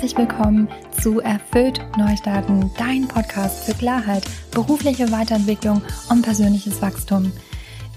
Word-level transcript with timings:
herzlich 0.00 0.16
willkommen 0.16 0.66
zu 0.98 1.20
Erfüllt 1.20 1.78
Neustarten, 1.98 2.70
dein 2.78 3.06
Podcast 3.06 3.64
für 3.64 3.74
Klarheit, 3.74 4.24
berufliche 4.50 5.12
Weiterentwicklung 5.12 5.82
und 6.08 6.22
persönliches 6.22 6.80
Wachstum. 6.80 7.30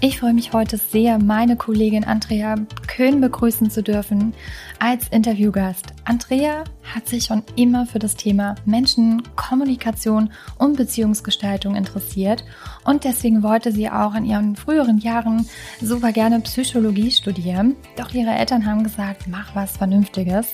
Ich 0.02 0.20
freue 0.20 0.34
mich 0.34 0.52
heute 0.52 0.76
sehr, 0.76 1.18
meine 1.18 1.56
Kollegin 1.56 2.04
Andrea 2.04 2.56
Köhn 2.88 3.22
begrüßen 3.22 3.70
zu 3.70 3.82
dürfen 3.82 4.34
als 4.78 5.08
Interviewgast. 5.08 5.94
Andrea 6.04 6.64
hat 6.82 7.08
sich 7.08 7.24
schon 7.24 7.42
immer 7.56 7.86
für 7.86 8.00
das 8.00 8.16
Thema 8.16 8.56
Menschen, 8.66 9.22
Kommunikation 9.34 10.30
und 10.58 10.76
Beziehungsgestaltung 10.76 11.74
interessiert 11.74 12.44
und 12.84 13.04
deswegen 13.04 13.42
wollte 13.42 13.72
sie 13.72 13.88
auch 13.88 14.14
in 14.14 14.26
ihren 14.26 14.56
früheren 14.56 14.98
Jahren 14.98 15.48
super 15.80 16.12
gerne 16.12 16.40
Psychologie 16.40 17.10
studieren. 17.10 17.76
Doch 17.96 18.12
ihre 18.12 18.32
Eltern 18.32 18.66
haben 18.66 18.84
gesagt, 18.84 19.26
mach 19.26 19.54
was 19.54 19.78
Vernünftiges. 19.78 20.48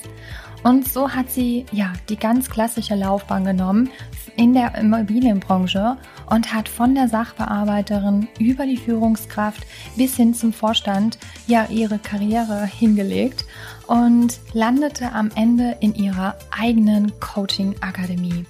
Und 0.63 0.87
so 0.87 1.09
hat 1.09 1.31
sie 1.31 1.65
ja 1.71 1.93
die 2.09 2.17
ganz 2.17 2.49
klassische 2.49 2.95
Laufbahn 2.95 3.45
genommen 3.45 3.89
in 4.35 4.53
der 4.53 4.75
Immobilienbranche 4.75 5.97
und 6.29 6.53
hat 6.53 6.69
von 6.69 6.93
der 6.95 7.07
Sachbearbeiterin 7.07 8.27
über 8.39 8.65
die 8.65 8.77
Führungskraft 8.77 9.65
bis 9.97 10.15
hin 10.15 10.33
zum 10.33 10.53
Vorstand 10.53 11.17
ja 11.47 11.65
ihre 11.69 11.99
Karriere 11.99 12.65
hingelegt 12.65 13.45
und 13.87 14.39
landete 14.53 15.11
am 15.11 15.31
Ende 15.35 15.77
in 15.79 15.95
ihrer 15.95 16.35
eigenen 16.51 17.11
Coaching-Akademie. 17.19 18.45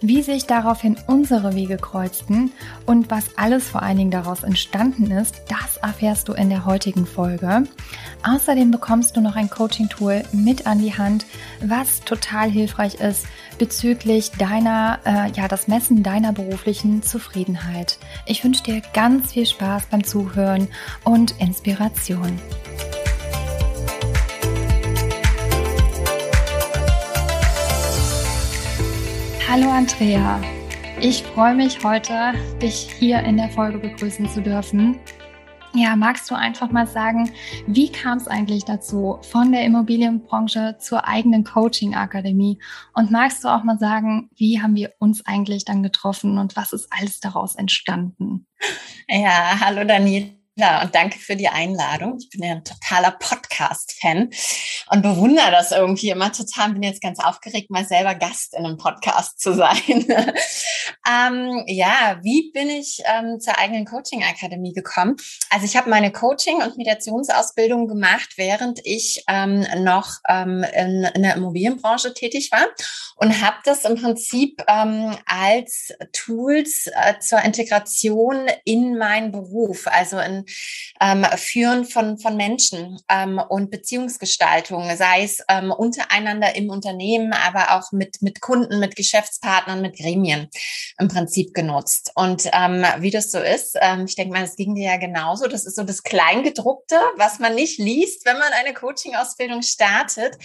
Wie 0.00 0.22
sich 0.22 0.46
daraufhin 0.46 0.96
unsere 1.06 1.54
Wege 1.54 1.76
kreuzten 1.76 2.52
und 2.84 3.10
was 3.10 3.36
alles 3.36 3.68
vor 3.68 3.82
allen 3.82 3.96
Dingen 3.96 4.10
daraus 4.10 4.42
entstanden 4.42 5.10
ist, 5.10 5.42
das 5.48 5.78
erfährst 5.78 6.28
du 6.28 6.32
in 6.32 6.50
der 6.50 6.66
heutigen 6.66 7.06
Folge. 7.06 7.64
Außerdem 8.22 8.70
bekommst 8.70 9.16
du 9.16 9.20
noch 9.20 9.36
ein 9.36 9.50
Coaching-Tool 9.50 10.24
mit 10.32 10.66
an 10.66 10.78
die 10.78 10.96
Hand, 10.96 11.26
was 11.60 12.00
total 12.00 12.50
hilfreich 12.50 12.96
ist 12.96 13.26
bezüglich 13.58 14.32
deiner, 14.32 14.98
äh, 15.04 15.30
ja, 15.32 15.48
das 15.48 15.68
Messen 15.68 16.02
deiner 16.02 16.32
beruflichen 16.32 17.02
Zufriedenheit. 17.02 17.98
Ich 18.26 18.44
wünsche 18.44 18.62
dir 18.62 18.82
ganz 18.92 19.32
viel 19.32 19.46
Spaß 19.46 19.86
beim 19.90 20.04
Zuhören 20.04 20.68
und 21.04 21.40
Inspiration. 21.40 22.38
Hallo 29.48 29.70
Andrea, 29.70 30.42
ich 31.00 31.22
freue 31.22 31.54
mich 31.54 31.84
heute, 31.84 32.32
dich 32.60 32.90
hier 32.98 33.20
in 33.20 33.36
der 33.36 33.48
Folge 33.48 33.78
begrüßen 33.78 34.28
zu 34.28 34.42
dürfen. 34.42 34.98
Ja, 35.72 35.94
magst 35.94 36.28
du 36.28 36.34
einfach 36.34 36.72
mal 36.72 36.88
sagen, 36.88 37.30
wie 37.68 37.92
kam 37.92 38.18
es 38.18 38.26
eigentlich 38.26 38.64
dazu 38.64 39.18
von 39.22 39.52
der 39.52 39.64
Immobilienbranche 39.64 40.78
zur 40.80 41.06
eigenen 41.06 41.44
Coaching-Akademie? 41.44 42.58
Und 42.92 43.12
magst 43.12 43.44
du 43.44 43.48
auch 43.48 43.62
mal 43.62 43.78
sagen, 43.78 44.30
wie 44.34 44.60
haben 44.60 44.74
wir 44.74 44.94
uns 44.98 45.24
eigentlich 45.24 45.64
dann 45.64 45.84
getroffen 45.84 46.38
und 46.38 46.56
was 46.56 46.72
ist 46.72 46.88
alles 46.90 47.20
daraus 47.20 47.54
entstanden? 47.54 48.48
Ja, 49.08 49.60
hallo 49.60 49.84
Daniel. 49.84 50.32
Ja, 50.58 50.80
und 50.80 50.94
danke 50.94 51.18
für 51.18 51.36
die 51.36 51.48
Einladung. 51.48 52.16
Ich 52.18 52.30
bin 52.30 52.42
ja 52.42 52.52
ein 52.52 52.64
totaler 52.64 53.10
Podcast-Fan 53.10 54.30
und 54.90 55.02
bewundere 55.02 55.50
das 55.50 55.70
irgendwie 55.70 56.08
immer 56.08 56.32
total. 56.32 56.72
Bin 56.72 56.82
jetzt 56.82 57.02
ganz 57.02 57.22
aufgeregt, 57.22 57.70
mal 57.70 57.84
selber 57.84 58.14
Gast 58.14 58.54
in 58.54 58.64
einem 58.64 58.78
Podcast 58.78 59.38
zu 59.38 59.52
sein. 59.52 59.76
ähm, 61.06 61.62
ja, 61.66 62.18
wie 62.22 62.52
bin 62.52 62.70
ich 62.70 63.02
ähm, 63.04 63.38
zur 63.38 63.58
eigenen 63.58 63.84
Coaching-Akademie 63.84 64.72
gekommen? 64.72 65.16
Also 65.50 65.66
ich 65.66 65.76
habe 65.76 65.90
meine 65.90 66.10
Coaching- 66.10 66.62
und 66.62 66.78
Mediationsausbildung 66.78 67.86
gemacht, 67.86 68.30
während 68.38 68.80
ich 68.82 69.24
ähm, 69.28 69.66
noch 69.84 70.20
ähm, 70.26 70.64
in, 70.74 71.04
in, 71.04 71.22
der 71.22 71.36
Immobilienbranche 71.36 72.14
tätig 72.14 72.50
war 72.50 72.66
und 73.16 73.42
habe 73.42 73.58
das 73.64 73.84
im 73.84 73.96
Prinzip 73.96 74.62
ähm, 74.68 75.18
als 75.26 75.92
Tools 76.14 76.86
äh, 76.86 77.18
zur 77.20 77.42
Integration 77.42 78.46
in 78.64 78.96
meinen 78.96 79.32
Beruf, 79.32 79.86
also 79.86 80.18
in 80.18 80.45
ähm, 81.00 81.24
Führen 81.36 81.84
von, 81.84 82.18
von 82.18 82.36
Menschen 82.36 82.98
ähm, 83.08 83.40
und 83.48 83.70
Beziehungsgestaltung, 83.70 84.94
sei 84.96 85.22
es 85.22 85.42
ähm, 85.48 85.70
untereinander 85.70 86.54
im 86.56 86.70
Unternehmen, 86.70 87.32
aber 87.32 87.76
auch 87.76 87.92
mit, 87.92 88.22
mit 88.22 88.40
Kunden, 88.40 88.80
mit 88.80 88.96
Geschäftspartnern, 88.96 89.82
mit 89.82 89.96
Gremien 89.96 90.48
im 90.98 91.08
Prinzip 91.08 91.54
genutzt. 91.54 92.12
Und 92.14 92.48
ähm, 92.52 92.84
wie 92.98 93.10
das 93.10 93.30
so 93.30 93.38
ist, 93.38 93.76
ähm, 93.80 94.04
ich 94.06 94.16
denke 94.16 94.32
mal, 94.32 94.44
es 94.44 94.56
ging 94.56 94.74
dir 94.74 94.86
ja 94.86 94.96
genauso. 94.96 95.46
Das 95.46 95.66
ist 95.66 95.76
so 95.76 95.84
das 95.84 96.02
Kleingedruckte, 96.02 96.96
was 97.16 97.38
man 97.38 97.54
nicht 97.54 97.78
liest, 97.78 98.24
wenn 98.24 98.38
man 98.38 98.52
eine 98.52 98.74
Coaching-Ausbildung 98.74 99.62
startet, 99.62 100.36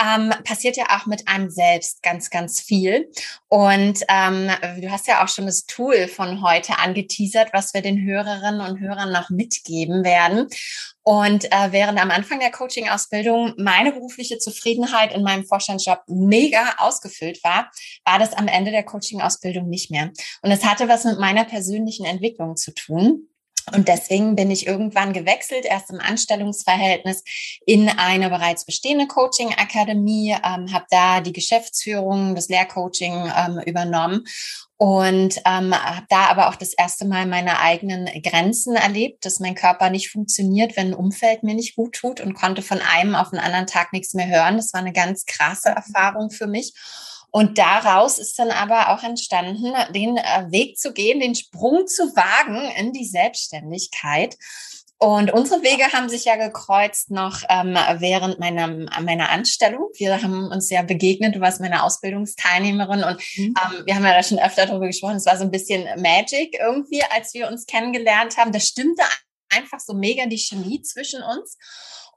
ähm, 0.00 0.32
passiert 0.44 0.76
ja 0.76 0.86
auch 0.90 1.06
mit 1.06 1.28
einem 1.28 1.50
selbst 1.50 2.02
ganz, 2.02 2.30
ganz 2.30 2.60
viel. 2.60 3.10
Und 3.48 4.00
ähm, 4.08 4.50
du 4.80 4.90
hast 4.90 5.06
ja 5.06 5.24
auch 5.24 5.28
schon 5.28 5.46
das 5.46 5.66
Tool 5.66 6.08
von 6.08 6.42
heute 6.42 6.78
angeteasert, 6.78 7.50
was 7.52 7.74
wir 7.74 7.82
den 7.82 8.00
Hörerinnen 8.04 8.60
und 8.60 8.80
Hörern 8.80 9.12
noch 9.12 9.29
mitgeben 9.30 10.04
werden. 10.04 10.48
Und 11.02 11.46
äh, 11.46 11.72
während 11.72 12.00
am 12.00 12.10
Anfang 12.10 12.40
der 12.40 12.50
Coaching-Ausbildung 12.50 13.54
meine 13.56 13.92
berufliche 13.92 14.38
Zufriedenheit 14.38 15.12
in 15.12 15.22
meinem 15.22 15.44
Vorstandsjob 15.44 16.02
mega 16.06 16.74
ausgefüllt 16.78 17.42
war, 17.42 17.70
war 18.04 18.18
das 18.18 18.32
am 18.34 18.48
Ende 18.48 18.70
der 18.70 18.84
Coaching-Ausbildung 18.84 19.68
nicht 19.68 19.90
mehr. 19.90 20.10
Und 20.42 20.50
es 20.50 20.64
hatte 20.64 20.88
was 20.88 21.04
mit 21.04 21.18
meiner 21.18 21.44
persönlichen 21.44 22.04
Entwicklung 22.04 22.56
zu 22.56 22.72
tun. 22.72 23.28
Und 23.74 23.88
deswegen 23.88 24.36
bin 24.36 24.50
ich 24.50 24.66
irgendwann 24.66 25.12
gewechselt, 25.12 25.64
erst 25.64 25.90
im 25.90 26.00
Anstellungsverhältnis 26.00 27.22
in 27.66 27.88
eine 27.88 28.28
bereits 28.28 28.64
bestehende 28.64 29.06
Coaching-Akademie, 29.06 30.30
ähm, 30.44 30.72
habe 30.72 30.86
da 30.90 31.20
die 31.20 31.32
Geschäftsführung, 31.32 32.34
das 32.34 32.48
Lehrcoaching 32.48 33.30
ähm, 33.36 33.60
übernommen 33.64 34.24
und 34.82 35.42
ähm, 35.44 35.74
habe 35.74 36.06
da 36.08 36.28
aber 36.30 36.48
auch 36.48 36.54
das 36.54 36.72
erste 36.72 37.04
Mal 37.04 37.26
meine 37.26 37.58
eigenen 37.58 38.06
Grenzen 38.22 38.76
erlebt, 38.76 39.26
dass 39.26 39.38
mein 39.38 39.54
Körper 39.54 39.90
nicht 39.90 40.10
funktioniert, 40.10 40.74
wenn 40.74 40.88
ein 40.88 40.94
Umfeld 40.94 41.42
mir 41.42 41.54
nicht 41.54 41.76
gut 41.76 41.96
tut 41.96 42.22
und 42.22 42.32
konnte 42.32 42.62
von 42.62 42.80
einem 42.80 43.14
auf 43.14 43.28
den 43.28 43.40
anderen 43.40 43.66
Tag 43.66 43.92
nichts 43.92 44.14
mehr 44.14 44.28
hören. 44.28 44.56
Das 44.56 44.72
war 44.72 44.80
eine 44.80 44.94
ganz 44.94 45.26
krasse 45.26 45.68
Erfahrung 45.68 46.30
für 46.30 46.46
mich. 46.46 46.72
Und 47.30 47.58
daraus 47.58 48.18
ist 48.18 48.38
dann 48.38 48.50
aber 48.50 48.88
auch 48.88 49.02
entstanden, 49.02 49.74
den 49.94 50.16
äh, 50.16 50.46
Weg 50.50 50.78
zu 50.78 50.94
gehen, 50.94 51.20
den 51.20 51.34
Sprung 51.34 51.86
zu 51.86 52.16
wagen 52.16 52.72
in 52.78 52.94
die 52.94 53.04
Selbstständigkeit. 53.04 54.38
Und 55.02 55.32
unsere 55.32 55.62
Wege 55.62 55.94
haben 55.94 56.10
sich 56.10 56.26
ja 56.26 56.36
gekreuzt 56.36 57.10
noch 57.10 57.42
ähm, 57.48 57.74
während 58.00 58.38
meiner, 58.38 58.68
meiner 59.00 59.30
Anstellung. 59.30 59.88
Wir 59.96 60.20
haben 60.20 60.48
uns 60.52 60.68
ja 60.68 60.82
begegnet, 60.82 61.34
du 61.34 61.40
warst 61.40 61.62
meine 61.62 61.84
Ausbildungsteilnehmerin 61.84 63.04
und 63.04 63.18
mhm. 63.36 63.54
ähm, 63.56 63.86
wir 63.86 63.94
haben 63.94 64.04
ja 64.04 64.12
da 64.12 64.22
schon 64.22 64.38
öfter 64.38 64.66
darüber 64.66 64.86
gesprochen. 64.86 65.16
Es 65.16 65.24
war 65.24 65.38
so 65.38 65.44
ein 65.44 65.50
bisschen 65.50 65.84
Magic 66.02 66.54
irgendwie, 66.60 67.02
als 67.02 67.32
wir 67.32 67.48
uns 67.48 67.64
kennengelernt 67.64 68.36
haben. 68.36 68.52
Das 68.52 68.66
stimmte 68.66 69.02
einfach 69.48 69.80
so 69.80 69.94
mega 69.94 70.26
die 70.26 70.36
Chemie 70.36 70.82
zwischen 70.82 71.22
uns. 71.22 71.56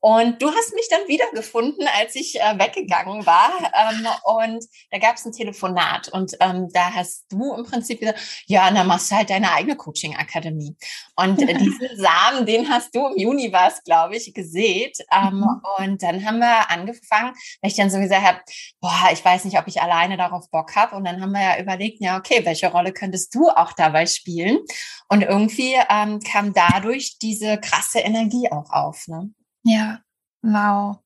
Und 0.06 0.42
du 0.42 0.52
hast 0.54 0.74
mich 0.74 0.90
dann 0.90 1.08
wiedergefunden, 1.08 1.88
als 1.98 2.16
ich 2.16 2.38
äh, 2.38 2.60
weggegangen 2.60 3.26
war. 3.26 3.54
Ähm, 3.74 4.06
und 4.26 4.66
da 4.92 4.98
gab 4.98 5.16
es 5.16 5.24
ein 5.24 5.32
Telefonat. 5.32 6.10
Und 6.10 6.34
ähm, 6.42 6.68
da 6.74 6.94
hast 6.94 7.32
du 7.32 7.54
im 7.54 7.64
Prinzip 7.64 8.02
gesagt, 8.02 8.20
ja, 8.46 8.70
dann 8.70 8.86
machst 8.86 9.10
du 9.10 9.16
halt 9.16 9.30
deine 9.30 9.54
eigene 9.54 9.78
Coaching-Akademie. 9.78 10.76
Und 11.16 11.42
äh, 11.42 11.54
diesen 11.58 11.88
Samen, 11.96 12.46
den 12.46 12.68
hast 12.68 12.94
du 12.94 13.08
im 13.08 13.18
Juni 13.18 13.54
war 13.54 13.70
es, 13.70 13.82
glaube 13.86 14.18
ich, 14.18 14.34
gesät. 14.34 14.98
Ähm, 15.10 15.36
mhm. 15.36 15.62
Und 15.78 16.04
dann 16.04 16.26
haben 16.26 16.40
wir 16.40 16.70
angefangen, 16.70 17.34
weil 17.62 17.72
ich 17.72 17.78
dann 17.78 17.90
so 17.90 17.98
gesagt 17.98 18.26
habe, 18.26 18.40
boah, 18.82 19.10
ich 19.14 19.24
weiß 19.24 19.46
nicht, 19.46 19.58
ob 19.58 19.70
ich 19.70 19.82
alleine 19.82 20.18
darauf 20.18 20.50
Bock 20.52 20.76
habe. 20.76 20.98
Und 20.98 21.06
dann 21.06 21.22
haben 21.22 21.32
wir 21.32 21.42
ja 21.42 21.62
überlegt, 21.62 22.02
ja, 22.02 22.18
okay, 22.18 22.42
welche 22.44 22.70
Rolle 22.70 22.92
könntest 22.92 23.34
du 23.34 23.48
auch 23.48 23.72
dabei 23.72 24.06
spielen? 24.06 24.60
Und 25.08 25.22
irgendwie 25.22 25.76
ähm, 25.90 26.20
kam 26.20 26.52
dadurch 26.52 27.20
diese 27.22 27.58
krasse 27.58 28.00
Energie 28.00 28.52
auch 28.52 28.70
auf. 28.70 29.08
Ne? 29.08 29.32
Ja, 29.66 30.04
wow. 30.44 31.00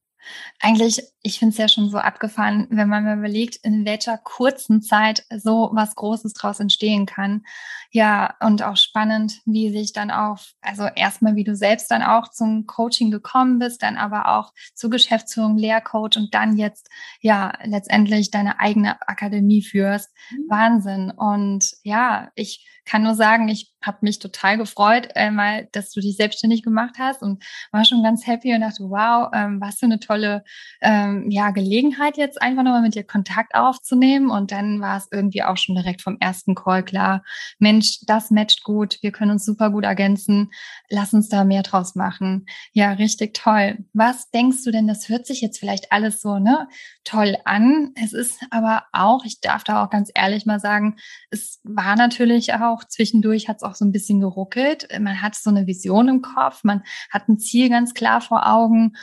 Eigentlich, 0.59 1.01
ich 1.21 1.39
finde 1.39 1.51
es 1.51 1.57
ja 1.57 1.67
schon 1.67 1.89
so 1.89 1.97
abgefahren, 1.97 2.67
wenn 2.69 2.89
man 2.89 3.03
mal 3.03 3.17
überlegt, 3.17 3.57
in 3.57 3.85
welcher 3.85 4.17
kurzen 4.17 4.81
Zeit 4.81 5.25
so 5.35 5.69
was 5.73 5.95
Großes 5.95 6.33
draus 6.33 6.59
entstehen 6.59 7.05
kann. 7.05 7.43
Ja, 7.91 8.35
und 8.41 8.63
auch 8.63 8.75
spannend, 8.75 9.41
wie 9.45 9.71
sich 9.71 9.93
dann 9.93 10.11
auch, 10.11 10.39
also 10.61 10.87
erstmal, 10.95 11.35
wie 11.35 11.43
du 11.43 11.55
selbst 11.55 11.89
dann 11.91 12.03
auch 12.03 12.29
zum 12.29 12.65
Coaching 12.65 13.11
gekommen 13.11 13.59
bist, 13.59 13.83
dann 13.83 13.97
aber 13.97 14.37
auch 14.37 14.51
zur 14.73 14.89
Geschäftsführung, 14.89 15.57
Lehrcoach 15.57 16.17
und 16.17 16.33
dann 16.33 16.57
jetzt, 16.57 16.89
ja, 17.21 17.53
letztendlich 17.63 18.31
deine 18.31 18.59
eigene 18.59 19.01
Akademie 19.07 19.61
führst. 19.61 20.11
Mhm. 20.31 20.45
Wahnsinn. 20.49 21.11
Und 21.11 21.71
ja, 21.83 22.29
ich 22.35 22.67
kann 22.87 23.03
nur 23.03 23.15
sagen, 23.15 23.49
ich 23.49 23.73
habe 23.81 23.97
mich 24.01 24.19
total 24.19 24.57
gefreut, 24.57 25.09
äh, 25.15 25.29
mal, 25.29 25.67
dass 25.73 25.91
du 25.91 25.99
dich 25.99 26.15
selbstständig 26.15 26.63
gemacht 26.63 26.95
hast 26.97 27.21
und 27.21 27.43
war 27.71 27.85
schon 27.85 28.01
ganz 28.01 28.25
happy 28.25 28.53
und 28.53 28.61
dachte, 28.61 28.83
wow, 28.83 29.29
ähm, 29.33 29.61
was 29.61 29.79
für 29.79 29.85
eine 29.85 29.99
tolle 29.99 30.16
tolle 30.17 30.43
ähm, 30.81 31.29
ja, 31.29 31.51
Gelegenheit, 31.51 32.17
jetzt 32.17 32.41
einfach 32.41 32.63
nochmal 32.63 32.81
mit 32.81 32.95
dir 32.95 33.03
Kontakt 33.03 33.55
aufzunehmen. 33.55 34.29
Und 34.29 34.51
dann 34.51 34.81
war 34.81 34.97
es 34.97 35.07
irgendwie 35.11 35.43
auch 35.43 35.57
schon 35.57 35.75
direkt 35.75 36.01
vom 36.01 36.17
ersten 36.19 36.55
Call 36.55 36.83
klar, 36.83 37.23
Mensch, 37.59 37.99
das 38.05 38.31
matcht 38.31 38.63
gut, 38.63 38.97
wir 39.01 39.11
können 39.11 39.31
uns 39.31 39.45
super 39.45 39.69
gut 39.69 39.83
ergänzen, 39.83 40.51
lass 40.89 41.13
uns 41.13 41.29
da 41.29 41.43
mehr 41.43 41.63
draus 41.63 41.95
machen. 41.95 42.45
Ja, 42.73 42.93
richtig 42.93 43.33
toll. 43.33 43.77
Was 43.93 44.29
denkst 44.31 44.63
du 44.63 44.71
denn, 44.71 44.87
das 44.87 45.09
hört 45.09 45.25
sich 45.25 45.41
jetzt 45.41 45.59
vielleicht 45.59 45.91
alles 45.91 46.21
so 46.21 46.39
ne, 46.39 46.67
toll 47.03 47.37
an. 47.45 47.91
Es 47.95 48.13
ist 48.13 48.39
aber 48.51 48.83
auch, 48.91 49.23
ich 49.23 49.39
darf 49.39 49.63
da 49.63 49.83
auch 49.83 49.89
ganz 49.89 50.11
ehrlich 50.13 50.45
mal 50.45 50.59
sagen, 50.59 50.97
es 51.29 51.59
war 51.63 51.95
natürlich 51.95 52.53
auch 52.53 52.83
zwischendurch 52.83 53.47
hat 53.47 53.57
es 53.57 53.63
auch 53.63 53.75
so 53.75 53.85
ein 53.85 53.91
bisschen 53.91 54.19
geruckelt. 54.19 54.87
Man 54.99 55.21
hat 55.21 55.35
so 55.35 55.49
eine 55.49 55.67
Vision 55.67 56.09
im 56.09 56.21
Kopf, 56.21 56.63
man 56.63 56.83
hat 57.11 57.29
ein 57.29 57.39
Ziel 57.39 57.69
ganz 57.69 57.93
klar 57.93 58.21
vor 58.21 58.47
Augen. 58.47 58.93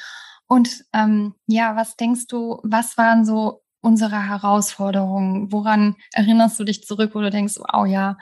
Und 0.46 0.85
ähm, 0.93 1.35
ja, 1.46 1.76
was 1.76 1.96
denkst 1.96 2.26
du, 2.26 2.61
was 2.62 2.96
waren 2.99 3.25
so 3.25 3.62
unsere 3.81 4.29
Herausforderungen? 4.29 5.52
Woran 5.52 5.96
erinnerst 6.12 6.58
du 6.58 6.64
dich 6.64 6.85
zurück, 6.85 7.14
wo 7.14 7.20
du 7.20 7.31
denkst, 7.31 7.55
oh 7.73 7.85
ja, 7.85 8.17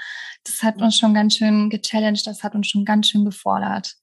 das 0.45 0.63
hat 0.63 0.83
uns 0.83 0.97
schon 0.99 1.15
ganz 1.15 1.37
schön 1.37 1.71
gechallenged, 1.71 2.27
das 2.27 2.43
hat 2.43 2.55
uns 2.55 2.69
schon 2.69 2.85
ganz 2.85 3.09
schön 3.09 3.25
gefordert? 3.25 3.97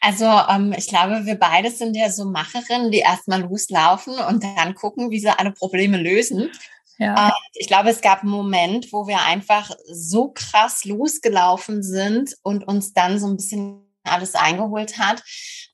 Also 0.00 0.24
ähm, 0.24 0.74
ich 0.76 0.88
glaube, 0.88 1.26
wir 1.26 1.36
beide 1.36 1.70
sind 1.70 1.96
ja 1.96 2.10
so 2.10 2.24
Macherinnen, 2.24 2.90
die 2.90 2.98
erstmal 2.98 3.42
loslaufen 3.42 4.14
und 4.14 4.42
dann 4.42 4.74
gucken, 4.74 5.10
wie 5.10 5.20
sie 5.20 5.38
alle 5.38 5.52
Probleme 5.52 5.98
lösen. 5.98 6.50
Ja. 6.98 7.28
Äh, 7.28 7.32
ich 7.54 7.68
glaube, 7.68 7.90
es 7.90 8.00
gab 8.00 8.22
einen 8.22 8.32
Moment, 8.32 8.92
wo 8.92 9.06
wir 9.06 9.20
einfach 9.22 9.70
so 9.92 10.32
krass 10.32 10.84
losgelaufen 10.84 11.82
sind 11.82 12.34
und 12.42 12.66
uns 12.66 12.94
dann 12.94 13.20
so 13.20 13.26
ein 13.26 13.36
bisschen 13.36 13.82
alles 14.02 14.34
eingeholt 14.34 14.98
hat, 14.98 15.22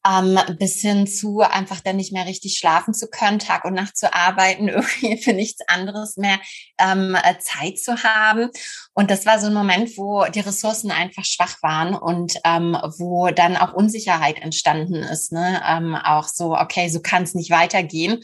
ähm, 0.06 0.38
bis 0.58 0.81
hin 0.81 1.06
zu 1.06 1.40
einfach 1.40 1.81
dann 1.81 1.96
nicht 1.96 2.12
mehr 2.12 2.26
richtig 2.26 2.58
schlafen 2.58 2.94
zu 2.94 3.08
können, 3.08 3.38
Tag 3.38 3.64
und 3.64 3.75
Nacht 3.75 3.96
zu 3.96 4.12
arbeiten, 4.12 4.69
irgendwie 4.69 5.16
für 5.16 5.32
nichts 5.32 5.60
anderes 5.69 6.16
mehr 6.16 6.38
ähm, 6.78 7.14
äh, 7.14 7.38
Zeit 7.38 7.78
zu 7.78 8.02
haben. 8.02 8.50
Und 8.94 9.10
das 9.10 9.26
war 9.26 9.38
so 9.38 9.46
ein 9.46 9.54
Moment, 9.54 9.96
wo 9.96 10.25
die 10.25 10.40
Ressourcen 10.40 10.90
einfach 10.90 11.25
schwach 11.25 11.62
waren 11.62 11.94
und 11.94 12.34
ähm, 12.44 12.76
wo 12.99 13.28
dann 13.31 13.56
auch 13.56 13.72
Unsicherheit 13.72 14.40
entstanden 14.40 14.96
ist. 14.96 15.32
Ne? 15.32 15.62
Ähm, 15.66 15.94
auch 15.94 16.28
so, 16.28 16.56
okay, 16.56 16.88
so 16.88 17.00
kann 17.00 17.22
es 17.22 17.34
nicht 17.34 17.50
weitergehen. 17.50 18.20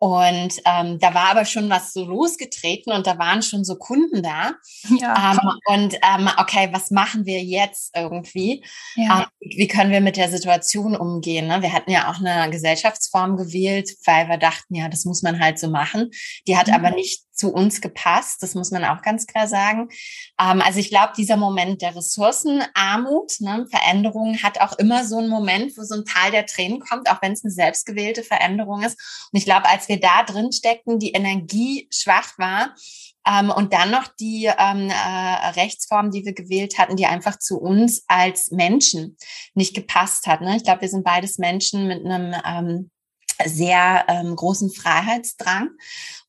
Und 0.00 0.54
ähm, 0.64 0.98
da 1.00 1.12
war 1.12 1.30
aber 1.30 1.44
schon 1.44 1.68
was 1.70 1.92
so 1.92 2.04
losgetreten 2.04 2.92
und 2.92 3.06
da 3.06 3.18
waren 3.18 3.42
schon 3.42 3.64
so 3.64 3.74
Kunden 3.76 4.22
da. 4.22 4.52
Ja, 5.00 5.32
ähm, 5.32 5.50
und 5.66 5.94
ähm, 5.94 6.30
okay, 6.38 6.68
was 6.70 6.92
machen 6.92 7.26
wir 7.26 7.42
jetzt 7.42 7.96
irgendwie? 7.96 8.64
Ja. 8.94 9.20
Ähm, 9.20 9.26
wie 9.40 9.66
können 9.66 9.90
wir 9.90 10.00
mit 10.00 10.16
der 10.16 10.28
Situation 10.28 10.96
umgehen? 10.96 11.48
Ne? 11.48 11.62
Wir 11.62 11.72
hatten 11.72 11.90
ja 11.90 12.10
auch 12.10 12.20
eine 12.20 12.48
Gesellschaftsform 12.50 13.36
gewählt, 13.36 13.90
weil 14.04 14.28
wir 14.28 14.38
dachten, 14.38 14.74
ja, 14.74 14.88
das 14.88 15.04
muss 15.04 15.22
man 15.22 15.40
halt 15.40 15.58
so 15.58 15.68
machen. 15.68 16.10
Die 16.46 16.56
hat 16.56 16.68
mhm. 16.68 16.74
aber 16.74 16.90
nicht 16.90 17.27
zu 17.38 17.52
uns 17.52 17.80
gepasst. 17.80 18.42
Das 18.42 18.54
muss 18.54 18.70
man 18.70 18.84
auch 18.84 19.02
ganz 19.02 19.26
klar 19.26 19.46
sagen. 19.46 19.88
Ähm, 20.40 20.60
also 20.60 20.78
ich 20.78 20.90
glaube, 20.90 21.12
dieser 21.16 21.36
Moment 21.36 21.80
der 21.82 21.94
Ressourcenarmut, 21.94 23.40
ne, 23.40 23.66
Veränderung 23.70 24.42
hat 24.42 24.60
auch 24.60 24.76
immer 24.78 25.04
so 25.04 25.18
einen 25.18 25.28
Moment, 25.28 25.76
wo 25.76 25.84
so 25.84 25.94
ein 25.94 26.04
Teil 26.04 26.32
der 26.32 26.46
Tränen 26.46 26.80
kommt, 26.80 27.10
auch 27.10 27.22
wenn 27.22 27.32
es 27.32 27.44
eine 27.44 27.52
selbstgewählte 27.52 28.22
Veränderung 28.22 28.82
ist. 28.82 29.28
Und 29.32 29.38
ich 29.38 29.44
glaube, 29.44 29.68
als 29.68 29.88
wir 29.88 30.00
da 30.00 30.24
drin 30.24 30.52
steckten, 30.52 30.98
die 30.98 31.12
Energie 31.12 31.88
schwach 31.92 32.36
war, 32.38 32.74
ähm, 33.26 33.50
und 33.50 33.72
dann 33.72 33.90
noch 33.90 34.08
die 34.18 34.46
ähm, 34.46 34.90
äh, 34.90 35.48
Rechtsform, 35.50 36.10
die 36.10 36.24
wir 36.24 36.32
gewählt 36.32 36.78
hatten, 36.78 36.96
die 36.96 37.06
einfach 37.06 37.38
zu 37.38 37.58
uns 37.60 38.04
als 38.06 38.50
Menschen 38.50 39.16
nicht 39.54 39.74
gepasst 39.74 40.26
hat. 40.26 40.40
Ne? 40.40 40.56
Ich 40.56 40.64
glaube, 40.64 40.82
wir 40.82 40.88
sind 40.88 41.04
beides 41.04 41.36
Menschen 41.36 41.88
mit 41.88 42.04
einem 42.04 42.34
ähm, 42.46 42.90
sehr 43.44 44.04
ähm, 44.08 44.34
großen 44.34 44.70
Freiheitsdrang 44.70 45.70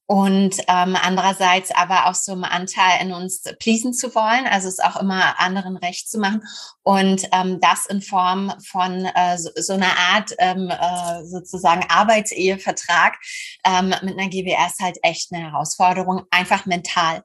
und 0.09 0.55
ähm, 0.67 0.97
andererseits 0.99 1.69
aber 1.69 2.07
auch 2.07 2.15
so 2.15 2.31
einen 2.31 2.43
Anteil 2.43 2.99
in 2.99 3.13
uns 3.13 3.43
pleasen 3.59 3.93
zu 3.93 4.15
wollen, 4.15 4.47
also 4.47 4.67
es 4.67 4.79
auch 4.79 4.99
immer 4.99 5.39
anderen 5.39 5.77
recht 5.77 6.09
zu 6.09 6.17
machen 6.17 6.41
und 6.81 7.27
ähm, 7.31 7.59
das 7.61 7.85
in 7.85 8.01
Form 8.01 8.51
von 8.65 9.05
äh, 9.05 9.37
so, 9.37 9.51
so 9.55 9.73
einer 9.73 9.95
Art 10.11 10.33
ähm, 10.39 10.71
äh, 10.71 11.23
sozusagen 11.25 11.85
Arbeitsehevertrag 11.87 13.19
ähm, 13.63 13.93
mit 14.01 14.17
einer 14.17 14.29
GBR 14.29 14.65
ist 14.65 14.79
halt 14.81 14.97
echt 15.03 15.31
eine 15.31 15.51
Herausforderung, 15.51 16.23
einfach 16.31 16.65
mental. 16.65 17.23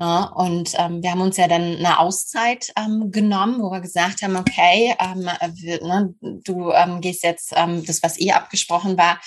Ne? 0.00 0.30
und 0.36 0.74
ähm, 0.78 1.02
wir 1.02 1.10
haben 1.10 1.22
uns 1.22 1.38
ja 1.38 1.48
dann 1.48 1.76
eine 1.76 1.98
Auszeit 1.98 2.72
ähm, 2.76 3.10
genommen, 3.10 3.60
wo 3.60 3.72
wir 3.72 3.80
gesagt 3.80 4.22
haben, 4.22 4.36
okay, 4.36 4.94
ähm, 5.00 5.28
wir, 5.54 5.82
ne, 5.82 6.14
du 6.20 6.70
ähm, 6.70 7.00
gehst 7.00 7.24
jetzt 7.24 7.52
ähm, 7.56 7.84
das, 7.84 8.00
was 8.04 8.20
eh 8.20 8.30
abgesprochen 8.30 8.96
war, 8.96 9.18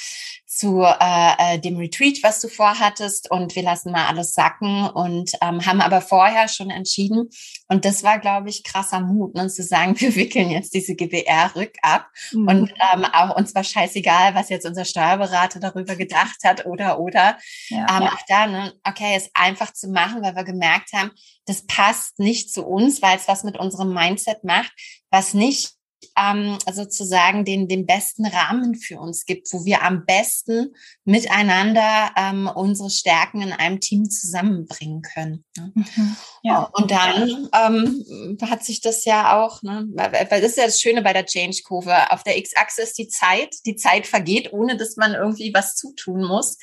zu 0.53 0.81
äh, 0.81 1.55
äh, 1.55 1.59
dem 1.59 1.77
Retreat, 1.77 2.17
was 2.23 2.41
du 2.41 2.49
vorhattest 2.49 3.31
und 3.31 3.55
wir 3.55 3.63
lassen 3.63 3.93
mal 3.93 4.07
alles 4.07 4.33
sacken 4.33 4.89
und 4.89 5.31
ähm, 5.41 5.65
haben 5.65 5.79
aber 5.79 6.01
vorher 6.01 6.49
schon 6.49 6.69
entschieden 6.69 7.29
und 7.69 7.85
das 7.85 8.03
war, 8.03 8.19
glaube 8.19 8.49
ich, 8.49 8.65
krasser 8.65 8.99
Mut, 8.99 9.33
ne, 9.33 9.47
zu 9.47 9.63
sagen, 9.63 9.97
wir 10.01 10.13
wickeln 10.15 10.49
jetzt 10.49 10.73
diese 10.73 10.93
GBR 10.93 11.55
rückab 11.55 12.07
mhm. 12.33 12.47
und 12.49 12.73
ähm, 12.93 13.05
auch 13.05 13.37
uns 13.37 13.55
war 13.55 13.63
scheißegal, 13.63 14.35
was 14.35 14.49
jetzt 14.49 14.65
unser 14.65 14.83
Steuerberater 14.83 15.61
darüber 15.61 15.95
gedacht 15.95 16.39
hat 16.43 16.65
oder 16.65 16.99
oder 16.99 17.37
ja, 17.69 17.87
ähm, 17.89 18.03
ja. 18.03 18.11
auch 18.11 18.21
da, 18.27 18.47
ne, 18.47 18.73
okay, 18.83 19.13
es 19.15 19.29
einfach 19.33 19.71
zu 19.71 19.87
machen, 19.87 20.21
weil 20.21 20.35
wir 20.35 20.43
gemerkt 20.43 20.91
haben, 20.91 21.11
das 21.45 21.65
passt 21.65 22.19
nicht 22.19 22.51
zu 22.51 22.65
uns, 22.65 23.01
weil 23.01 23.15
es 23.15 23.29
was 23.29 23.45
mit 23.45 23.57
unserem 23.57 23.93
Mindset 23.93 24.43
macht, 24.43 24.73
was 25.11 25.33
nicht 25.33 25.77
ähm, 26.17 26.57
sozusagen 26.71 27.45
den, 27.45 27.67
den 27.67 27.85
besten 27.85 28.25
Rahmen 28.25 28.75
für 28.75 28.99
uns 28.99 29.25
gibt, 29.25 29.51
wo 29.53 29.65
wir 29.65 29.83
am 29.83 30.05
besten 30.05 30.73
miteinander 31.05 32.11
ähm, 32.15 32.49
unsere 32.53 32.89
Stärken 32.89 33.41
in 33.41 33.53
einem 33.53 33.79
Team 33.79 34.09
zusammenbringen 34.09 35.01
können. 35.01 35.43
Ne? 35.57 35.71
Mhm. 35.75 36.15
Ja. 36.43 36.69
Und 36.73 36.89
dann 36.89 37.49
ähm, 37.53 38.37
hat 38.41 38.63
sich 38.63 38.81
das 38.81 39.05
ja 39.05 39.39
auch, 39.39 39.61
ne, 39.61 39.87
weil 39.93 40.41
das 40.41 40.51
ist 40.51 40.57
ja 40.57 40.65
das 40.65 40.81
Schöne 40.81 41.03
bei 41.03 41.13
der 41.13 41.25
Change-Kurve. 41.25 42.11
Auf 42.11 42.23
der 42.23 42.37
X-Achse 42.37 42.81
ist 42.81 42.97
die 42.97 43.07
Zeit. 43.07 43.55
Die 43.65 43.75
Zeit 43.75 44.07
vergeht, 44.07 44.51
ohne 44.51 44.75
dass 44.75 44.97
man 44.97 45.13
irgendwie 45.13 45.53
was 45.53 45.75
zutun 45.75 46.23
muss. 46.23 46.57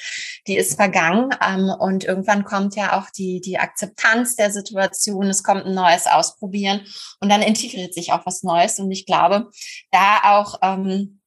Die 0.47 0.57
ist 0.57 0.75
vergangen. 0.75 1.31
Ähm, 1.47 1.73
und 1.79 2.05
irgendwann 2.05 2.45
kommt 2.45 2.75
ja 2.75 2.99
auch 2.99 3.11
die, 3.11 3.41
die 3.41 3.59
Akzeptanz 3.59 4.35
der 4.35 4.51
Situation. 4.51 5.27
Es 5.27 5.45
kommt 5.45 5.65
ein 5.65 5.75
neues 5.75 6.07
Ausprobieren. 6.07 6.81
Und 7.21 7.29
dann 7.29 7.43
integriert 7.43 7.95
sich 7.95 8.13
auch 8.13 8.27
was 8.27 8.43
Neues. 8.43 8.81
Und 8.81 8.91
ich 8.91 9.07
glaube, 9.07 9.49
da 9.93 10.19
auch 10.25 10.59
ähm, 10.63 11.18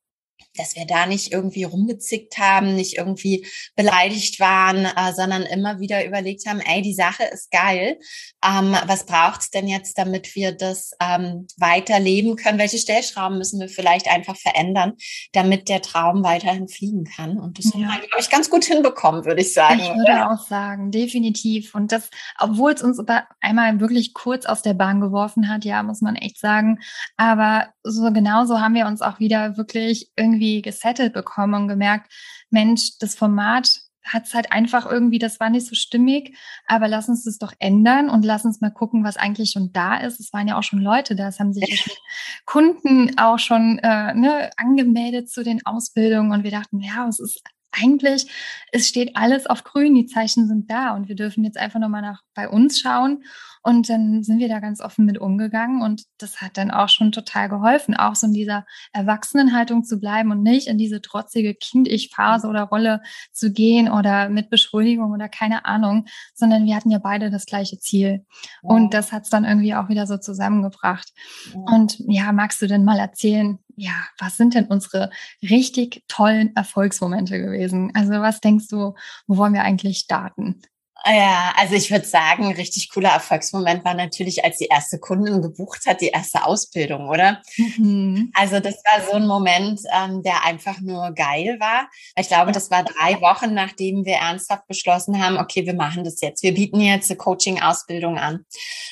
dass 0.62 0.76
wir 0.76 0.86
da 0.86 1.08
nicht 1.08 1.32
irgendwie 1.32 1.64
rumgezickt 1.64 2.38
haben, 2.38 2.76
nicht 2.76 2.98
irgendwie 2.98 3.48
beleidigt 3.76 4.40
waren, 4.40 4.86
äh, 4.86 5.14
sondern 5.16 5.42
immer 5.42 5.80
wieder 5.80 6.06
überlegt 6.06 6.46
haben, 6.46 6.60
ey, 6.60 6.84
die 6.84 6.94
Sache 6.94 7.24
ist 7.24 7.50
geil. 7.52 7.98
Ähm, 8.46 8.76
was 8.86 9.06
braucht 9.06 9.42
es 9.42 9.50
denn 9.50 9.68
jetzt, 9.68 9.98
damit 9.98 10.36
wir 10.36 10.52
das 10.52 10.92
ähm, 11.02 11.48
weiterleben 11.58 12.36
können? 12.36 12.60
Welche 12.60 12.78
Stellschrauben 12.78 13.40
müssen 13.40 13.60
wir 13.60 13.70
vielleicht 13.70 14.08
einfach 14.08 14.36
verändern, 14.36 14.94
damit 15.34 15.68
der 15.68 15.82
Traum 15.82 16.24
weiterhin 16.24 16.68
fliegen 16.68 17.06
kann? 17.06 17.40
Und 17.40 17.58
das 17.58 17.66
ja. 17.66 17.88
haben 17.88 18.02
wir, 18.02 18.08
glaube 18.08 18.22
ich, 18.22 18.30
ganz 18.30 18.50
gut 18.50 18.66
hinbekommen, 18.66 19.26
würde 19.26 19.42
ich 19.42 19.54
sagen. 19.54 19.80
Ich 19.80 19.88
würde 19.90 20.12
oder? 20.12 20.32
auch 20.32 20.48
sagen, 20.48 20.92
definitiv. 20.92 21.74
Und 21.74 21.92
das, 21.92 22.10
obwohl 22.38 22.74
es 22.74 22.84
uns 22.84 23.00
einmal 23.40 23.80
wirklich 23.80 24.14
kurz 24.14 24.46
aus 24.46 24.62
der 24.62 24.76
Bahn 24.76 25.02
geworfen 25.02 25.50
hat, 25.50 25.66
ja, 25.66 25.82
muss 25.82 26.02
man 26.02 26.16
echt 26.16 26.40
sagen. 26.40 26.80
Aber 27.18 27.70
so 27.84 28.12
genauso 28.12 28.60
haben 28.60 28.76
wir 28.76 28.86
uns 28.86 29.02
auch 29.02 29.20
wieder 29.20 29.58
wirklich 29.58 30.12
irgendwie 30.16 30.51
gesettelt 30.60 31.14
bekommen 31.14 31.54
und 31.54 31.68
gemerkt, 31.70 32.12
Mensch, 32.50 32.98
das 33.00 33.16
Format 33.16 33.80
hat 34.04 34.26
es 34.26 34.34
halt 34.34 34.52
einfach 34.52 34.86
irgendwie, 34.86 35.20
das 35.20 35.40
war 35.40 35.50
nicht 35.50 35.68
so 35.68 35.76
stimmig, 35.76 36.36
aber 36.66 36.88
lass 36.88 37.08
uns 37.08 37.24
das 37.24 37.38
doch 37.38 37.54
ändern 37.60 38.10
und 38.10 38.26
lass 38.26 38.46
uns 38.46 38.62
mal 38.62 38.72
gucken, 38.72 39.04
was 39.04 39.18
eigentlich 39.18 39.52
schon 39.52 39.72
da 39.74 39.98
ist. 39.98 40.20
Es 40.20 40.34
waren 40.34 40.48
ja 40.48 40.58
auch 40.58 40.64
schon 40.64 40.80
Leute 40.82 41.16
da, 41.16 41.28
es 41.28 41.40
haben 41.40 41.54
sich 41.54 41.70
ja 41.70 41.94
Kunden 42.46 43.18
auch 43.18 43.40
schon 43.40 43.80
äh, 43.80 44.14
ne, 44.14 44.50
angemeldet 44.58 45.30
zu 45.30 45.44
den 45.44 45.66
Ausbildungen 45.66 46.32
und 46.32 46.44
wir 46.44 46.52
dachten, 46.52 46.80
ja, 46.80 47.08
es 47.08 47.20
ist 47.20 47.42
eigentlich, 47.72 48.28
es 48.72 48.88
steht 48.90 49.16
alles 49.16 49.48
auf 49.48 49.64
grün, 49.64 49.96
die 49.96 50.06
Zeichen 50.06 50.48
sind 50.48 50.70
da 50.70 50.94
und 50.94 51.08
wir 51.08 51.16
dürfen 51.16 51.44
jetzt 51.44 51.58
einfach 51.58 51.80
nochmal 51.80 52.02
nach 52.02 52.22
bei 52.34 52.50
uns 52.50 52.80
schauen 52.80 53.24
und 53.64 53.90
dann 53.90 54.24
sind 54.24 54.40
wir 54.40 54.50
da 54.50 54.60
ganz 54.60 54.82
offen 54.82 55.06
mit 55.06 55.20
umgegangen 55.20 55.82
und 55.82 56.04
das 56.18 56.42
hat 56.42 56.58
dann 56.58 56.72
auch 56.72 56.90
schon 56.90 57.12
total 57.12 57.50
geholfen, 57.50 57.96
auch 57.96 58.16
so 58.16 58.28
in 58.28 58.34
dieser 58.34 58.66
Erwachsenenhaltung 58.92 59.84
zu 59.84 60.00
bleiben 60.00 60.32
und 60.32 60.42
nicht 60.42 60.68
in 60.68 60.78
diese 60.78 61.02
trotzige 61.02 61.54
Kind-Ich-Phase 61.54 62.48
oder 62.48 62.64
Rolle 62.64 63.02
zu 63.32 63.52
gehen 63.52 63.90
oder 63.90 64.30
mit 64.30 64.50
Beschuldigung 64.50 65.12
oder 65.12 65.30
keine 65.30 65.66
Ahnung, 65.66 66.06
sondern 66.34 66.66
wir 66.66 66.76
hatten 66.76 66.92
ja 66.92 67.00
beide 67.00 67.30
das 67.30 67.46
gleiche 67.46 67.78
Ziel. 67.78 68.26
Und 68.62 68.94
das 68.94 69.12
hat 69.12 69.24
es 69.24 69.30
dann 69.30 69.46
irgendwie 69.46 69.76
auch 69.76 69.90
wieder 69.90 70.08
so 70.08 70.18
zusammengebracht. 70.18 71.12
Und 71.54 71.98
ja, 72.00 72.32
magst 72.32 72.62
du 72.62 72.68
denn 72.68 72.84
mal 72.84 73.00
erzählen, 73.00 73.60
ja, 73.76 73.94
was 74.20 74.38
sind 74.38 74.54
denn 74.54 74.66
unsere 74.66 75.10
richtig 75.42 76.04
tollen 76.08 76.56
Erfolgsmomente 76.56 77.40
gewesen? 77.40 77.92
Also 77.96 78.12
was 78.14 78.42
denkst 78.42 78.68
du, 78.70 78.94
wo 79.28 79.38
wollen 79.38 79.54
wir 79.54 79.64
eigentlich 79.64 80.00
starten? 80.00 80.62
Ja, 81.06 81.54
also 81.58 81.74
ich 81.74 81.90
würde 81.90 82.06
sagen, 82.06 82.46
ein 82.46 82.56
richtig 82.56 82.90
cooler 82.90 83.10
Erfolgsmoment 83.10 83.84
war 83.84 83.96
natürlich, 83.96 84.46
als 84.46 84.58
die 84.58 84.66
erste 84.66 85.00
Kundin 85.00 85.42
gebucht 85.42 85.86
hat, 85.88 86.02
die 86.02 86.10
erste 86.10 86.46
Ausbildung, 86.46 87.10
oder? 87.10 87.42
Mhm. 87.58 88.32
Also 88.36 88.60
das 88.60 88.76
war 88.86 89.04
so 89.06 89.14
ein 89.14 89.26
Moment, 89.26 89.82
ähm, 89.96 90.22
der 90.22 90.46
einfach 90.46 90.80
nur 90.80 91.12
geil 91.12 91.58
war. 91.60 91.90
Ich 92.16 92.28
glaube, 92.28 92.52
das 92.52 92.70
war 92.70 92.84
drei 92.84 93.20
Wochen, 93.20 93.54
nachdem 93.54 94.06
wir 94.06 94.16
ernsthaft 94.16 94.68
beschlossen 94.68 95.24
haben, 95.24 95.38
okay, 95.38 95.66
wir 95.66 95.74
machen 95.74 96.04
das 96.04 96.22
jetzt. 96.22 96.44
Wir 96.44 96.54
bieten 96.54 96.80
jetzt 96.80 97.10
eine 97.10 97.18
Coaching-Ausbildung 97.18 98.20
an. 98.20 98.46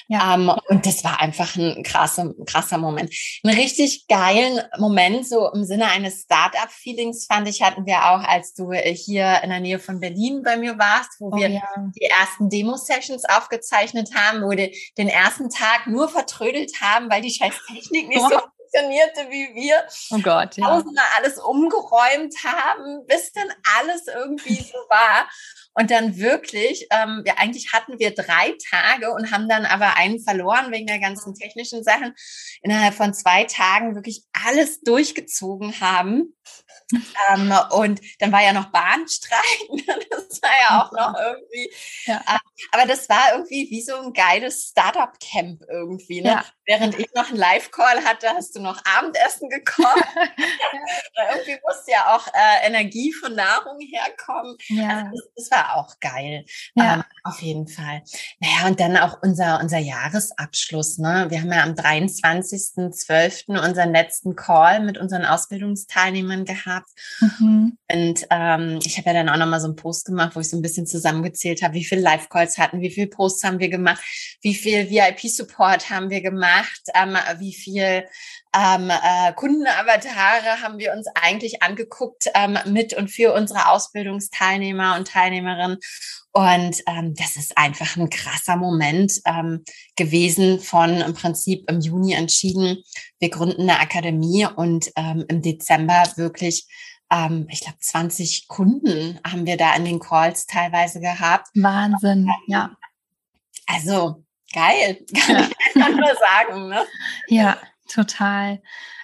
Ja. 0.07 0.33
Ähm, 0.33 0.51
und 0.69 0.85
das 0.87 1.03
war 1.03 1.19
einfach 1.19 1.55
ein 1.55 1.83
krasser, 1.83 2.33
krasser 2.45 2.79
Moment. 2.79 3.13
Ein 3.43 3.55
richtig 3.55 4.07
geilen 4.07 4.61
Moment, 4.79 5.27
so 5.27 5.51
im 5.51 5.63
Sinne 5.63 5.85
eines 5.85 6.23
Start-up-Feelings 6.23 7.27
fand 7.27 7.47
ich, 7.47 7.61
hatten 7.61 7.85
wir 7.85 8.09
auch, 8.09 8.23
als 8.23 8.53
du 8.55 8.71
hier 8.71 9.41
in 9.43 9.51
der 9.51 9.59
Nähe 9.59 9.77
von 9.77 9.99
Berlin 9.99 10.41
bei 10.43 10.57
mir 10.57 10.79
warst, 10.79 11.19
wo 11.19 11.27
oh, 11.27 11.35
wir 11.37 11.49
ja 11.49 11.61
die 11.99 12.05
ersten 12.05 12.49
Demo-Sessions 12.49 13.25
aufgezeichnet 13.25 14.09
haben, 14.15 14.41
wo 14.41 14.51
wir 14.51 14.71
den 14.97 15.09
ersten 15.09 15.49
Tag 15.49 15.87
nur 15.87 16.09
vertrödelt 16.09 16.81
haben, 16.81 17.09
weil 17.09 17.21
die 17.21 17.31
scheiß 17.31 17.53
Technik 17.67 18.07
nicht 18.07 18.21
so 18.21 18.39
funktionierte 18.69 19.29
wie 19.29 19.53
wir. 19.55 19.83
Oh 20.11 20.21
Gott, 20.21 20.57
ja. 20.57 20.67
Tausendmal 20.67 21.05
alles 21.17 21.37
umgeräumt 21.39 22.35
haben, 22.43 23.05
bis 23.07 23.31
dann 23.31 23.47
alles 23.79 24.07
irgendwie 24.07 24.55
so 24.55 24.77
war. 24.89 25.29
Und 25.75 25.91
dann 25.91 26.17
wirklich, 26.17 26.87
ähm, 26.91 27.23
ja, 27.25 27.35
eigentlich 27.37 27.71
hatten 27.71 27.99
wir 27.99 28.13
drei 28.13 28.55
Tage 28.69 29.11
und 29.11 29.31
haben 29.31 29.47
dann 29.47 29.65
aber 29.65 29.95
einen 29.95 30.19
verloren 30.19 30.71
wegen 30.71 30.87
der 30.87 30.99
ganzen 30.99 31.35
technischen 31.35 31.83
Sachen. 31.83 32.13
Innerhalb 32.61 32.93
von 32.93 33.13
zwei 33.13 33.45
Tagen 33.45 33.95
wirklich 33.95 34.23
alles 34.33 34.81
durchgezogen 34.81 35.79
haben. 35.79 36.35
Ähm, 37.31 37.53
und 37.71 38.01
dann 38.19 38.31
war 38.31 38.43
ja 38.43 38.53
noch 38.53 38.71
Bahnstreik. 38.71 39.39
Das 40.29 40.41
war 40.43 40.51
ja 40.61 40.83
auch 40.83 40.91
noch 40.91 41.19
irgendwie. 41.19 41.71
Ja. 42.05 42.21
Ähm, 42.29 42.37
aber 42.71 42.85
das 42.85 43.09
war 43.09 43.33
irgendwie 43.33 43.67
wie 43.71 43.81
so 43.81 43.95
ein 43.95 44.13
geiles 44.13 44.69
Startup-Camp 44.69 45.63
irgendwie. 45.67 46.21
Ne? 46.21 46.29
Ja. 46.29 46.45
Während 46.65 46.99
ich 46.99 47.11
noch 47.15 47.29
einen 47.29 47.37
Live-Call 47.37 48.03
hatte, 48.05 48.29
hast 48.29 48.55
du 48.55 48.61
noch 48.61 48.79
Abendessen 48.85 49.49
gekocht. 49.49 50.05
irgendwie 51.31 51.59
musste 51.65 51.91
ja 51.91 52.15
auch 52.15 52.27
äh, 52.27 52.67
Energie 52.67 53.11
von 53.13 53.33
Nahrung 53.33 53.79
herkommen. 53.79 54.55
Ja. 54.67 55.05
Also 55.05 55.11
das, 55.35 55.49
das, 55.49 55.51
war 55.51 55.77
auch 55.77 55.99
geil. 55.99 56.45
Ja. 56.75 56.95
Ähm, 56.95 57.03
auf 57.23 57.41
jeden 57.41 57.67
Fall. 57.67 58.03
Naja, 58.39 58.67
und 58.67 58.79
dann 58.79 58.97
auch 58.97 59.17
unser, 59.21 59.59
unser 59.61 59.79
Jahresabschluss. 59.79 60.99
Ne? 60.99 61.27
Wir 61.29 61.41
haben 61.41 61.51
ja 61.51 61.63
am 61.63 61.73
23.12. 61.73 63.59
unseren 63.59 63.91
letzten 63.91 64.35
Call 64.35 64.79
mit 64.81 64.97
unseren 64.97 65.25
Ausbildungsteilnehmern 65.25 66.45
gehabt. 66.45 66.68
Mhm. 67.19 67.77
Und 67.91 68.27
ähm, 68.29 68.79
ich 68.83 68.97
habe 68.97 69.07
ja 69.09 69.13
dann 69.13 69.29
auch 69.29 69.37
nochmal 69.37 69.59
so 69.59 69.67
einen 69.67 69.75
Post 69.75 70.05
gemacht, 70.05 70.35
wo 70.35 70.39
ich 70.39 70.49
so 70.49 70.57
ein 70.57 70.61
bisschen 70.61 70.87
zusammengezählt 70.87 71.61
habe, 71.61 71.73
wie 71.73 71.83
viele 71.83 72.01
Live-Calls 72.01 72.57
hatten, 72.57 72.81
wie 72.81 72.91
viele 72.91 73.07
Posts 73.07 73.43
haben 73.43 73.59
wir 73.59 73.69
gemacht, 73.69 74.03
wie 74.41 74.55
viel 74.55 74.89
VIP-Support 74.89 75.89
haben 75.89 76.09
wir 76.09 76.21
gemacht, 76.21 76.81
ähm, 76.93 77.17
wie 77.39 77.53
viel 77.53 78.05
ähm, 78.55 78.89
äh, 78.89 79.33
Kundenavatare 79.33 80.61
haben 80.61 80.79
wir 80.79 80.93
uns 80.93 81.07
eigentlich 81.13 81.61
angeguckt 81.61 82.29
ähm, 82.33 82.57
mit 82.65 82.93
und 82.95 83.09
für 83.09 83.33
unsere 83.33 83.69
Ausbildungsteilnehmer 83.69 84.95
und 84.95 85.07
Teilnehmerinnen. 85.07 85.77
Und 86.31 86.77
ähm, 86.87 87.13
das 87.15 87.35
ist 87.35 87.57
einfach 87.57 87.95
ein 87.97 88.09
krasser 88.09 88.55
Moment 88.55 89.13
ähm, 89.25 89.63
gewesen 89.95 90.59
von 90.59 91.01
im 91.01 91.13
Prinzip 91.13 91.69
im 91.69 91.79
Juni 91.81 92.13
entschieden, 92.13 92.83
wir 93.19 93.29
gründen 93.29 93.63
eine 93.63 93.79
Akademie 93.79 94.45
und 94.45 94.91
ähm, 94.95 95.25
im 95.27 95.41
Dezember 95.41 96.03
wirklich 96.15 96.67
ähm, 97.11 97.47
ich 97.49 97.61
glaube, 97.61 97.79
20 97.79 98.47
Kunden 98.47 99.19
haben 99.25 99.45
wir 99.45 99.57
da 99.57 99.75
in 99.75 99.85
den 99.85 99.99
Calls 99.99 100.45
teilweise 100.45 100.99
gehabt. 100.99 101.47
Wahnsinn, 101.55 102.29
ja. 102.47 102.75
Also 103.65 104.23
geil, 104.53 105.03
kann 105.25 105.35
ja. 105.35 105.49
ich 105.49 105.75
einfach 105.75 105.95
nur 105.95 106.15
sagen. 106.15 106.69
Ne? 106.69 106.85
Ja, 107.27 107.57
total. 107.89 108.61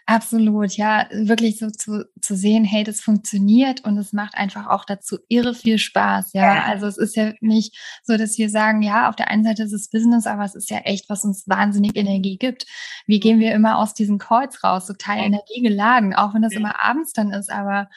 Absolut, 0.08 0.74
ja, 0.77 1.08
wirklich 1.12 1.58
so 1.58 1.72
zu, 1.72 2.06
zu 2.22 2.36
sehen, 2.36 2.63
hey, 2.63 2.84
das 2.84 3.01
funktioniert 3.01 3.84
und 3.86 3.98
es 3.98 4.13
macht 4.13 4.36
einfach 4.36 4.68
auch 4.68 4.86
dazu 4.86 5.18
irre 5.30 5.56
viel 5.56 5.80
Spaß, 5.80 6.34
ja. 6.34 6.63
Also 6.63 6.86
es 6.86 6.98
ist 6.98 7.15
ja 7.15 7.34
nicht 7.42 7.75
so, 8.04 8.15
dass 8.15 8.38
wir 8.38 8.51
sagen, 8.51 8.84
ja, 8.84 9.10
auf 9.10 9.15
der 9.15 9.32
einen 9.32 9.44
Seite 9.44 9.63
ist 9.63 9.74
es 9.74 9.89
Business, 9.89 10.27
aber 10.27 10.44
es 10.44 10.54
ist 10.54 10.70
ja 10.70 10.77
echt, 10.80 11.10
was 11.10 11.24
uns 11.24 11.48
wahnsinnig 11.48 11.96
Energie 11.96 12.38
gibt. 12.38 12.68
Wie 13.08 13.20
gehen 13.20 13.39
wir 13.39 13.56
immer 13.56 13.80
aus 13.80 13.96
diesen 13.96 14.20
Calls 14.20 14.63
raus, 14.63 14.86
total 14.86 15.18
energiegeladen, 15.18 16.13
auch 16.13 16.36
wenn 16.36 16.44
das 16.44 16.54
immer 16.54 16.84
abends 16.84 17.12
dann 17.13 17.32
ist, 17.32 17.51
aber 17.51 17.89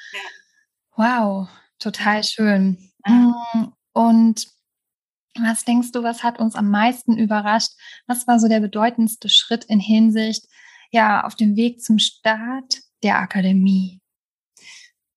wow, 0.96 1.46
total 1.78 2.24
schön. 2.24 2.78
Mm, 3.06 3.66
und 3.92 4.46
was 5.38 5.64
denkst 5.64 5.92
du, 5.92 6.02
was 6.02 6.22
hat 6.22 6.38
uns 6.38 6.54
am 6.54 6.70
meisten 6.70 7.16
überrascht? 7.16 7.72
Was 8.06 8.26
war 8.26 8.40
so 8.40 8.48
der 8.48 8.60
bedeutendste 8.60 9.28
Schritt 9.28 9.64
in 9.64 9.80
Hinsicht 9.80 10.46
ja 10.90 11.24
auf 11.24 11.34
dem 11.34 11.56
Weg 11.56 11.82
zum 11.82 11.98
Start 11.98 12.80
der 13.02 13.18
Akademie? 13.18 14.00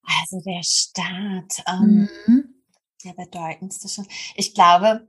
Also 0.04 0.42
der 0.42 0.62
Start, 0.64 1.64
ähm, 1.68 2.10
mhm. 2.26 2.64
der 3.04 3.14
bedeutendste 3.14 3.88
schon. 3.88 4.08
Ich 4.36 4.54
glaube, 4.54 5.08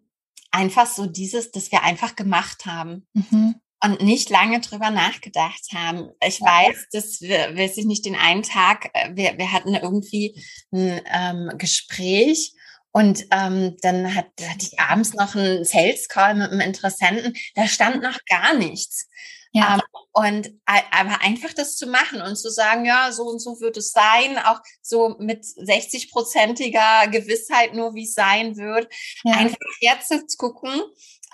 einfach 0.50 0.86
so 0.86 1.06
dieses, 1.06 1.50
dass 1.50 1.72
wir 1.72 1.82
einfach 1.82 2.14
gemacht 2.16 2.66
haben. 2.66 3.06
Mhm. 3.14 3.56
Und 3.84 4.00
nicht 4.00 4.30
lange 4.30 4.60
drüber 4.60 4.90
nachgedacht 4.90 5.66
haben. 5.74 6.10
Ich 6.24 6.38
ja. 6.38 6.46
weiß, 6.46 6.86
dass 6.92 7.20
wir, 7.20 7.56
weiß 7.56 7.78
ich 7.78 7.84
nicht, 7.84 8.04
den 8.04 8.14
einen 8.14 8.44
Tag, 8.44 8.88
äh, 8.94 9.10
wir, 9.16 9.36
wir 9.38 9.50
hatten 9.50 9.74
irgendwie 9.74 10.40
ein 10.70 11.00
ähm, 11.12 11.58
Gespräch 11.58 12.54
und 12.92 13.26
ähm, 13.32 13.76
dann 13.80 14.14
hat, 14.14 14.26
hatte 14.40 14.66
ich 14.70 14.78
abends 14.78 15.14
noch 15.14 15.34
einen 15.34 15.64
Sales 15.64 16.08
Call 16.08 16.34
mit 16.34 16.52
einem 16.52 16.60
Interessenten. 16.60 17.34
Da 17.54 17.66
stand 17.66 18.02
noch 18.02 18.18
gar 18.26 18.54
nichts. 18.54 19.08
Ja. 19.52 19.74
Ähm, 19.74 19.80
und 20.12 20.50
aber 20.66 21.22
einfach 21.22 21.54
das 21.54 21.76
zu 21.76 21.86
machen 21.86 22.20
und 22.20 22.36
zu 22.36 22.50
sagen, 22.50 22.84
ja, 22.84 23.10
so 23.12 23.24
und 23.24 23.38
so 23.38 23.60
wird 23.60 23.76
es 23.78 23.92
sein, 23.92 24.38
auch 24.38 24.60
so 24.82 25.16
mit 25.18 25.44
60-prozentiger 25.44 27.08
Gewissheit 27.10 27.74
nur, 27.74 27.94
wie 27.94 28.04
es 28.04 28.14
sein 28.14 28.56
wird. 28.56 28.92
Ja. 29.24 29.36
Einfach 29.36 29.56
jetzt 29.80 30.08
zu 30.08 30.36
gucken, 30.36 30.82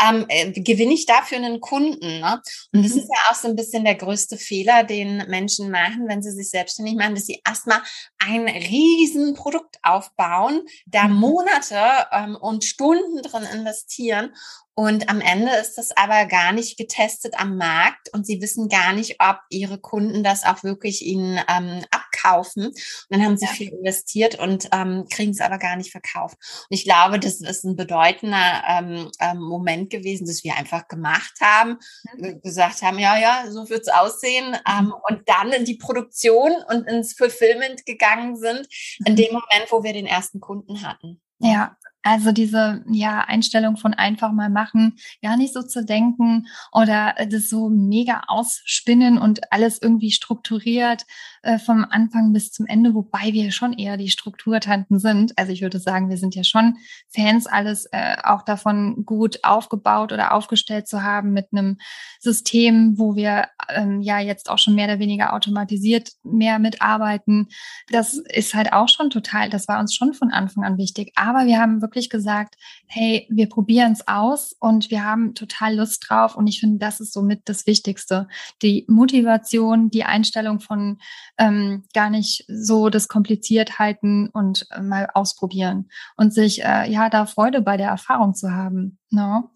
ähm, 0.01 0.25
äh, 0.29 0.53
gewinne 0.53 0.95
ich 0.95 1.07
dafür 1.07 1.39
einen 1.39 1.61
Kunden. 1.61 2.21
Ne? 2.21 2.41
Und 2.73 2.85
das 2.85 2.93
mhm. 2.93 2.99
ist 2.99 3.09
ja 3.09 3.31
auch 3.31 3.35
so 3.35 3.49
ein 3.49 3.57
bisschen 3.57 3.85
der 3.85 3.95
größte 3.95 4.37
Fehler, 4.37 4.85
den 4.85 5.25
Menschen 5.29 5.71
machen, 5.71 6.09
wenn 6.09 6.23
sie 6.23 6.33
sich 6.33 6.51
selbstständig 6.51 6.95
machen, 6.95 7.15
dass 7.15 7.27
sie 7.27 7.43
erstmal 7.47 7.81
ein 8.19 8.49
riesen 8.49 9.35
Produkt 9.35 9.77
aufbauen, 9.83 10.63
da 10.87 11.09
mhm. 11.09 11.15
Monate 11.15 12.07
ähm, 12.13 12.37
und 12.37 12.65
Stunden 12.65 13.23
drin 13.23 13.47
investieren 13.53 14.33
und 14.79 15.09
am 15.09 15.21
Ende 15.21 15.51
ist 15.57 15.77
das 15.77 15.91
aber 15.97 16.27
gar 16.27 16.53
nicht 16.53 16.79
getestet 16.79 17.35
am 17.37 17.57
Markt 17.57 18.15
und 18.15 18.25
sie 18.25 18.41
wissen 18.41 18.69
gar 18.69 18.93
nicht, 18.93 19.17
ob 19.19 19.41
ihre 19.51 19.79
Kunden 19.79 20.23
das 20.23 20.45
auch 20.45 20.63
wirklich 20.63 21.05
ihnen 21.05 21.41
ähm, 21.49 21.85
abkaufen. 22.19 22.67
Und 22.67 22.77
dann 23.11 23.25
haben 23.25 23.37
sie 23.37 23.47
ja. 23.47 23.53
viel 23.53 23.69
investiert 23.69 24.39
und 24.39 24.69
ähm, 24.73 25.07
kriegen 25.11 25.33
es 25.33 25.41
aber 25.41 25.59
gar 25.59 25.77
nicht 25.77 25.91
verkauft. 25.91 26.37
Und 26.69 26.77
ich 26.77 26.85
glaube, 26.85 27.19
das 27.19 27.41
ist 27.41 27.65
ein 27.65 27.77
bedeutender 27.77 28.63
ähm, 28.67 29.11
ähm, 29.21 29.39
Moment 29.41 29.91
gewesen, 29.91 30.27
dass 30.27 30.45
wir 30.45 30.57
einfach 30.57 30.89
gemacht 30.89 31.35
haben, 31.41 31.79
mhm. 32.17 32.41
gesagt 32.43 32.83
haben, 32.83 32.99
ja, 32.99 33.19
ja, 33.19 33.45
so 33.51 33.69
wird's 33.69 33.89
aussehen. 33.89 34.57
Ähm, 34.69 34.87
mhm. 34.87 34.95
und 35.09 35.29
dann 35.29 35.53
in 35.53 35.65
die 35.65 35.77
Produktion 35.77 36.53
und 36.69 36.89
ins 36.89 37.15
Fulfillment 37.15 37.87
gegangen 37.87 38.37
sind, 38.37 38.67
in 39.05 39.13
mhm. 39.13 39.17
dem 39.17 39.33
Moment, 39.33 39.71
wo 39.71 39.83
wir 39.83 39.93
den 39.93 40.07
ersten 40.07 40.41
Kunden 40.41 40.83
hatten. 40.83 41.21
Ja, 41.41 41.77
also 42.09 42.33
diese 42.33 42.83
ja 42.91 43.21
Einstellung 43.21 43.77
von 43.77 43.93
einfach 43.93 44.33
mal 44.33 44.49
machen, 44.49 44.97
gar 45.23 45.37
nicht 45.37 45.53
so 45.53 45.63
zu 45.63 45.85
denken 45.85 46.47
oder 46.73 47.15
das 47.31 47.51
so 47.51 47.69
mega 47.69 48.23
ausspinnen 48.29 49.19
und 49.19 49.53
alles 49.53 49.79
irgendwie 49.83 50.11
strukturiert 50.11 51.05
äh, 51.43 51.59
vom 51.59 51.85
Anfang 51.85 52.33
bis 52.33 52.51
zum 52.51 52.65
Ende, 52.65 52.95
wobei 52.95 53.35
wir 53.35 53.53
schon 53.53 53.75
eher 53.75 53.99
die 53.99 54.09
Strukturtanten 54.09 54.99
sind. 54.99 55.37
Also 55.37 55.53
ich 55.53 55.61
würde 55.61 55.79
sagen, 55.79 56.09
wir 56.09 56.17
sind 56.17 56.35
ja 56.35 56.45
schon 56.45 56.79
Fans, 57.11 57.47
alles 57.47 57.85
äh, 57.93 58.17
auch 58.25 58.41
davon 58.41 59.05
gut 59.05 59.41
aufgebaut 59.45 60.11
oder 60.11 60.33
aufgestellt 60.33 60.89
zu 60.89 61.03
haben 61.03 61.35
mit 61.35 61.49
einem 61.53 61.77
System, 62.21 62.99
wo 62.99 63.17
wir 63.17 63.49
ähm, 63.69 64.01
ja 64.01 64.19
jetzt 64.19 64.49
auch 64.49 64.59
schon 64.59 64.75
mehr 64.75 64.87
oder 64.87 64.99
weniger 64.99 65.35
automatisiert 65.35 66.13
mehr 66.23 66.59
mitarbeiten. 66.59 67.49
Das 67.91 68.15
ist 68.15 68.55
halt 68.55 68.73
auch 68.73 68.89
schon 68.89 69.11
total, 69.11 69.51
das 69.51 69.69
war 69.69 69.79
uns 69.79 69.95
schon 69.95 70.15
von 70.15 70.31
Anfang 70.31 70.65
an 70.65 70.79
wichtig. 70.79 71.13
Aber 71.17 71.45
wir 71.45 71.61
haben 71.61 71.83
wirklich 71.99 72.11
gesagt, 72.11 72.57
hey, 72.87 73.27
wir 73.29 73.49
probieren 73.49 73.93
es 73.93 74.07
aus 74.07 74.55
und 74.61 74.91
wir 74.91 75.05
haben 75.05 75.35
total 75.35 75.77
Lust 75.77 76.07
drauf. 76.09 76.37
Und 76.37 76.47
ich 76.47 76.61
finde, 76.61 76.79
das 76.79 77.01
ist 77.01 77.13
somit 77.13 77.43
das 77.47 77.67
Wichtigste. 77.67 78.29
Die 78.63 78.85
Motivation, 78.89 79.91
die 79.91 80.05
Einstellung 80.05 80.61
von 80.61 80.99
ähm, 81.39 81.85
gar 81.93 82.09
nicht 82.09 82.45
so 82.49 82.89
das 82.89 83.09
kompliziert 83.09 83.79
halten 83.79 84.29
und 84.29 84.67
äh, 84.71 84.81
mal 84.81 85.09
ausprobieren 85.13 85.89
und 86.17 86.33
sich 86.33 86.63
äh, 86.63 86.91
ja 86.91 87.11
da 87.11 87.27
Freude 87.27 87.63
bei 87.63 87.77
der 87.77 87.89
Erfahrung 87.89 88.35
zu 88.35 88.53
haben. 88.53 88.99
No? 89.11 89.51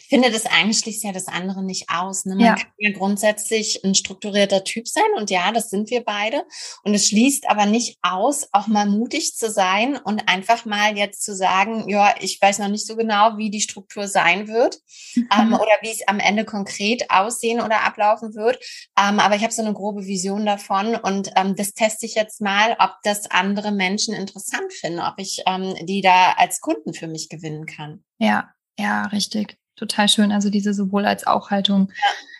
Ich 0.00 0.08
finde, 0.08 0.30
das 0.30 0.46
eine 0.46 0.74
schließt 0.74 1.04
ja 1.04 1.12
das 1.12 1.28
andere 1.28 1.62
nicht 1.62 1.90
aus. 1.90 2.24
Ne? 2.24 2.34
Man 2.34 2.44
ja. 2.44 2.54
kann 2.54 2.72
ja 2.78 2.92
grundsätzlich 2.92 3.84
ein 3.84 3.94
strukturierter 3.94 4.64
Typ 4.64 4.88
sein 4.88 5.04
und 5.16 5.30
ja, 5.30 5.52
das 5.52 5.70
sind 5.70 5.90
wir 5.90 6.04
beide. 6.04 6.44
Und 6.82 6.94
es 6.94 7.08
schließt 7.08 7.48
aber 7.48 7.66
nicht 7.66 7.98
aus, 8.02 8.48
auch 8.52 8.66
mal 8.66 8.86
mutig 8.86 9.36
zu 9.36 9.50
sein 9.50 9.96
und 9.96 10.28
einfach 10.28 10.64
mal 10.64 10.96
jetzt 10.96 11.22
zu 11.22 11.34
sagen, 11.34 11.88
ja, 11.88 12.14
ich 12.20 12.40
weiß 12.40 12.58
noch 12.58 12.68
nicht 12.68 12.86
so 12.86 12.96
genau, 12.96 13.36
wie 13.36 13.50
die 13.50 13.60
Struktur 13.60 14.08
sein 14.08 14.48
wird 14.48 14.78
mhm. 15.14 15.28
ähm, 15.36 15.54
oder 15.54 15.72
wie 15.82 15.90
es 15.90 16.06
am 16.06 16.20
Ende 16.20 16.44
konkret 16.44 17.10
aussehen 17.10 17.60
oder 17.60 17.84
ablaufen 17.84 18.34
wird. 18.34 18.58
Ähm, 18.98 19.20
aber 19.20 19.36
ich 19.36 19.42
habe 19.42 19.52
so 19.52 19.62
eine 19.62 19.74
grobe 19.74 20.06
Vision 20.06 20.46
davon 20.46 20.96
und 20.96 21.30
ähm, 21.36 21.54
das 21.56 21.74
teste 21.74 22.06
ich 22.06 22.14
jetzt 22.14 22.40
mal, 22.40 22.76
ob 22.78 22.94
das 23.02 23.30
andere 23.30 23.72
Menschen 23.72 24.14
interessant 24.14 24.72
finden, 24.72 25.00
ob 25.00 25.14
ich 25.18 25.42
ähm, 25.46 25.74
die 25.82 26.00
da 26.00 26.32
als 26.32 26.60
Kunden 26.60 26.94
für 26.94 27.06
mich 27.06 27.28
gewinnen 27.28 27.66
kann. 27.66 28.04
Ja, 28.18 28.50
ja, 28.78 29.06
richtig 29.06 29.58
total 29.76 30.08
schön. 30.08 30.32
Also 30.32 30.50
diese 30.50 30.74
sowohl 30.74 31.06
als 31.06 31.26
auch 31.26 31.50
Haltung. 31.50 31.92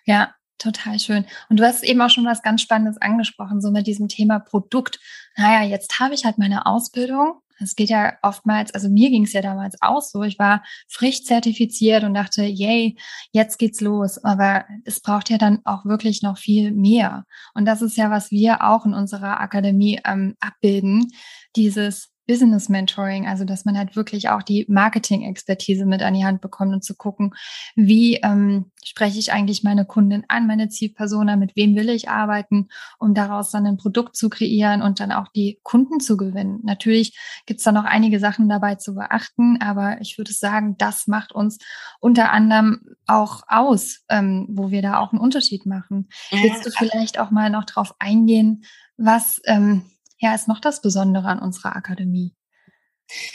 Ja. 0.07 0.14
ja. 0.14 0.35
Total 0.59 0.99
schön. 0.99 1.26
Und 1.50 1.61
du 1.61 1.66
hast 1.66 1.85
eben 1.85 2.00
auch 2.00 2.09
schon 2.09 2.25
was 2.25 2.43
ganz 2.43 2.62
Spannendes 2.62 2.97
angesprochen, 2.97 3.61
so 3.61 3.71
mit 3.71 3.87
diesem 3.87 4.09
Thema 4.09 4.38
Produkt. 4.38 4.99
Naja, 5.37 5.69
jetzt 5.69 6.00
habe 6.00 6.14
ich 6.14 6.25
halt 6.25 6.38
meine 6.38 6.64
Ausbildung. 6.64 7.43
Es 7.59 7.75
geht 7.75 7.88
ja 7.88 8.14
oftmals, 8.23 8.73
also 8.73 8.88
mir 8.88 9.11
ging 9.11 9.25
es 9.25 9.33
ja 9.33 9.40
damals 9.43 9.76
auch 9.81 10.02
so. 10.02 10.23
Ich 10.23 10.38
war 10.38 10.62
frisch 10.88 11.25
zertifiziert 11.25 12.05
und 12.05 12.14
dachte, 12.14 12.43
yay, 12.45 12.97
jetzt 13.33 13.59
geht's 13.59 13.81
los. 13.81 14.23
Aber 14.25 14.64
es 14.85 15.00
braucht 15.00 15.31
ja 15.31 15.38
dann 15.38 15.61
auch 15.64 15.85
wirklich 15.85 16.23
noch 16.23 16.38
viel 16.38 16.73
mehr. 16.73 17.25
Und 17.55 17.66
das 17.66 17.83
ist 17.83 17.97
ja, 17.97 18.11
was 18.11 18.31
wir 18.31 18.62
auch 18.62 18.85
in 18.85 18.95
unserer 18.95 19.40
Akademie 19.40 20.00
ähm, 20.05 20.37
abbilden. 20.40 21.12
Dieses 21.55 22.11
Business 22.26 22.68
Mentoring, 22.68 23.26
also 23.26 23.45
dass 23.45 23.64
man 23.64 23.78
halt 23.78 23.97
wirklich 23.97 24.28
auch 24.28 24.42
die 24.42 24.66
Marketing-Expertise 24.68 25.87
mit 25.87 26.02
an 26.02 26.14
die 26.14 26.25
Hand 26.25 26.40
bekommt 26.40 26.75
und 26.75 26.85
zu 26.85 26.95
gucken, 26.95 27.35
wie 27.75 28.16
ähm, 28.16 28.71
spreche 28.85 29.18
ich 29.18 29.33
eigentlich 29.33 29.62
meine 29.62 29.85
Kundin 29.85 30.25
an, 30.28 30.47
meine 30.47 30.68
Zielpersona, 30.68 31.37
mit 31.37 31.56
wem 31.56 31.75
will 31.75 31.88
ich 31.88 32.09
arbeiten, 32.09 32.68
um 32.99 33.14
daraus 33.14 33.50
dann 33.50 33.66
ein 33.66 33.76
Produkt 33.76 34.16
zu 34.16 34.28
kreieren 34.28 34.83
und 34.83 35.00
dann 35.00 35.12
auch 35.12 35.28
die 35.28 35.61
Kunden 35.62 36.00
zu 36.00 36.16
gewinnen. 36.16 36.61
Natürlich 36.62 37.16
gibt 37.47 37.59
es 37.59 37.64
da 37.64 37.73
noch 37.73 37.85
einige 37.85 38.21
Sachen 38.21 38.49
dabei 38.49 38.76
zu 38.76 38.95
beachten, 38.95 39.59
aber 39.61 40.00
ich 40.00 40.18
würde 40.18 40.33
sagen, 40.33 40.76
das 40.78 41.06
macht 41.06 41.33
uns 41.33 41.59
unter 42.00 42.30
anderem 42.30 42.80
auch 43.06 43.42
aus, 43.49 44.04
ähm, 44.09 44.47
wo 44.50 44.71
wir 44.71 44.83
da 44.83 44.99
auch 44.99 45.12
einen 45.12 45.21
Unterschied 45.21 45.66
machen. 45.66 46.09
Willst 46.30 46.66
du 46.66 46.71
vielleicht 46.71 47.18
auch 47.18 47.30
mal 47.30 47.50
noch 47.50 47.64
drauf 47.64 47.95
eingehen, 47.99 48.64
was 48.97 49.40
ähm, 49.45 49.83
ja, 50.18 50.35
ist 50.35 50.49
noch 50.49 50.61
das 50.61 50.80
Besondere 50.80 51.28
an 51.28 51.38
unserer 51.38 51.76
Akademie? 51.76 52.35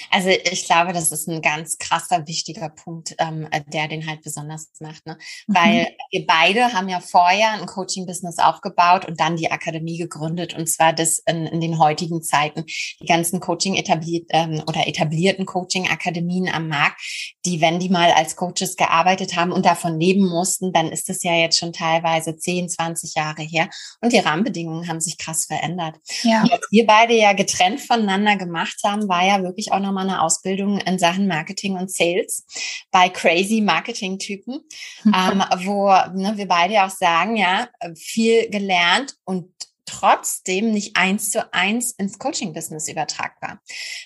Also 0.09 0.29
ich 0.29 0.65
glaube, 0.65 0.93
das 0.93 1.11
ist 1.11 1.27
ein 1.27 1.41
ganz 1.41 1.77
krasser, 1.77 2.27
wichtiger 2.27 2.69
Punkt, 2.69 3.15
ähm, 3.19 3.47
der 3.67 3.87
den 3.87 4.07
halt 4.07 4.21
besonders 4.21 4.69
macht. 4.79 5.05
Ne? 5.05 5.17
Mhm. 5.47 5.55
Weil 5.55 5.87
wir 6.11 6.25
beide 6.25 6.73
haben 6.73 6.89
ja 6.89 6.99
vorher 6.99 7.53
ein 7.53 7.65
Coaching-Business 7.65 8.39
aufgebaut 8.39 9.05
und 9.05 9.19
dann 9.19 9.35
die 9.35 9.51
Akademie 9.51 9.97
gegründet. 9.97 10.53
Und 10.53 10.67
zwar 10.67 10.93
das 10.93 11.19
in, 11.19 11.45
in 11.47 11.61
den 11.61 11.79
heutigen 11.79 12.21
Zeiten. 12.21 12.65
Die 12.99 13.05
ganzen 13.05 13.39
Coaching 13.39 13.75
etabliert 13.75 14.25
ähm, 14.29 14.63
oder 14.67 14.87
etablierten 14.87 15.45
Coaching-Akademien 15.45 16.49
am 16.49 16.67
Markt, 16.67 17.01
die, 17.45 17.61
wenn 17.61 17.79
die 17.79 17.89
mal 17.89 18.11
als 18.11 18.35
Coaches 18.35 18.75
gearbeitet 18.75 19.35
haben 19.35 19.51
und 19.51 19.65
davon 19.65 19.99
leben 19.99 20.27
mussten, 20.27 20.73
dann 20.73 20.91
ist 20.91 21.09
das 21.09 21.23
ja 21.23 21.33
jetzt 21.33 21.57
schon 21.57 21.73
teilweise 21.73 22.35
10, 22.35 22.69
20 22.69 23.15
Jahre 23.15 23.41
her. 23.41 23.69
Und 24.01 24.13
die 24.13 24.19
Rahmenbedingungen 24.19 24.87
haben 24.87 24.99
sich 24.99 25.17
krass 25.17 25.45
verändert. 25.45 25.95
Ja. 26.23 26.43
Und 26.43 26.51
was 26.51 26.59
wir 26.69 26.85
beide 26.85 27.13
ja 27.13 27.33
getrennt 27.33 27.81
voneinander 27.81 28.35
gemacht 28.35 28.77
haben, 28.83 29.07
war 29.07 29.25
ja 29.25 29.41
wirklich 29.43 29.60
ich 29.61 29.71
auch 29.71 29.79
nochmal 29.79 30.09
eine 30.09 30.21
Ausbildung 30.21 30.79
in 30.79 30.99
Sachen 30.99 31.27
Marketing 31.27 31.77
und 31.77 31.91
Sales 31.91 32.45
bei 32.91 33.09
crazy 33.09 33.61
Marketing-Typen, 33.61 34.61
ähm, 35.05 35.43
wo 35.63 35.87
ne, 36.13 36.33
wir 36.35 36.47
beide 36.47 36.83
auch 36.83 36.89
sagen, 36.89 37.37
ja, 37.37 37.69
viel 37.95 38.49
gelernt 38.49 39.15
und 39.23 39.49
trotzdem 39.85 40.71
nicht 40.71 40.95
eins 40.95 41.31
zu 41.31 41.53
eins 41.53 41.91
ins 41.91 42.17
Coaching-Business 42.17 42.87
übertragbar. 42.87 43.61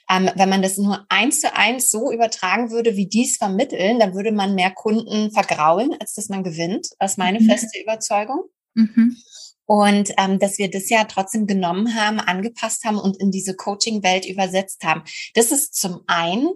Ähm, 0.09 0.29
wenn 0.35 0.49
man 0.49 0.61
das 0.61 0.77
nur 0.77 1.05
eins 1.09 1.41
zu 1.41 1.55
eins 1.55 1.91
so 1.91 2.11
übertragen 2.11 2.71
würde, 2.71 2.95
wie 2.95 3.07
dies 3.07 3.37
vermitteln, 3.37 3.99
dann 3.99 4.15
würde 4.15 4.31
man 4.31 4.55
mehr 4.55 4.71
Kunden 4.71 5.31
vergraulen, 5.31 5.95
als 5.99 6.15
dass 6.15 6.29
man 6.29 6.43
gewinnt. 6.43 6.89
Das 6.99 7.11
ist 7.11 7.17
meine 7.17 7.39
mhm. 7.39 7.49
feste 7.49 7.79
Überzeugung. 7.79 8.45
Mhm. 8.73 9.15
Und 9.65 10.11
ähm, 10.17 10.39
dass 10.39 10.57
wir 10.57 10.69
das 10.69 10.89
ja 10.89 11.05
trotzdem 11.05 11.47
genommen 11.47 11.95
haben, 11.95 12.19
angepasst 12.19 12.83
haben 12.85 12.99
und 12.99 13.17
in 13.17 13.31
diese 13.31 13.55
Coaching-Welt 13.55 14.25
übersetzt 14.25 14.83
haben. 14.83 15.03
Das 15.33 15.51
ist 15.51 15.75
zum 15.75 16.01
einen 16.07 16.49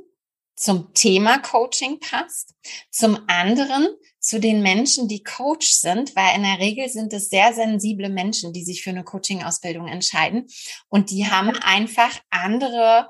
zum 0.59 0.93
Thema 0.93 1.39
Coaching 1.39 1.99
passt, 2.01 2.53
zum 2.91 3.17
anderen 3.27 3.87
zu 4.19 4.41
den 4.41 4.61
Menschen, 4.61 5.07
die 5.07 5.23
Coach 5.23 5.69
sind, 5.69 6.15
weil 6.17 6.35
in 6.35 6.43
der 6.43 6.59
Regel 6.59 6.89
sind 6.89 7.13
es 7.13 7.29
sehr 7.29 7.53
sensible 7.53 8.09
Menschen, 8.09 8.51
die 8.51 8.65
sich 8.65 8.83
für 8.83 8.89
eine 8.89 9.05
Coaching-Ausbildung 9.05 9.87
entscheiden 9.87 10.47
und 10.89 11.11
die 11.11 11.27
haben 11.27 11.55
einfach 11.61 12.19
andere 12.29 13.09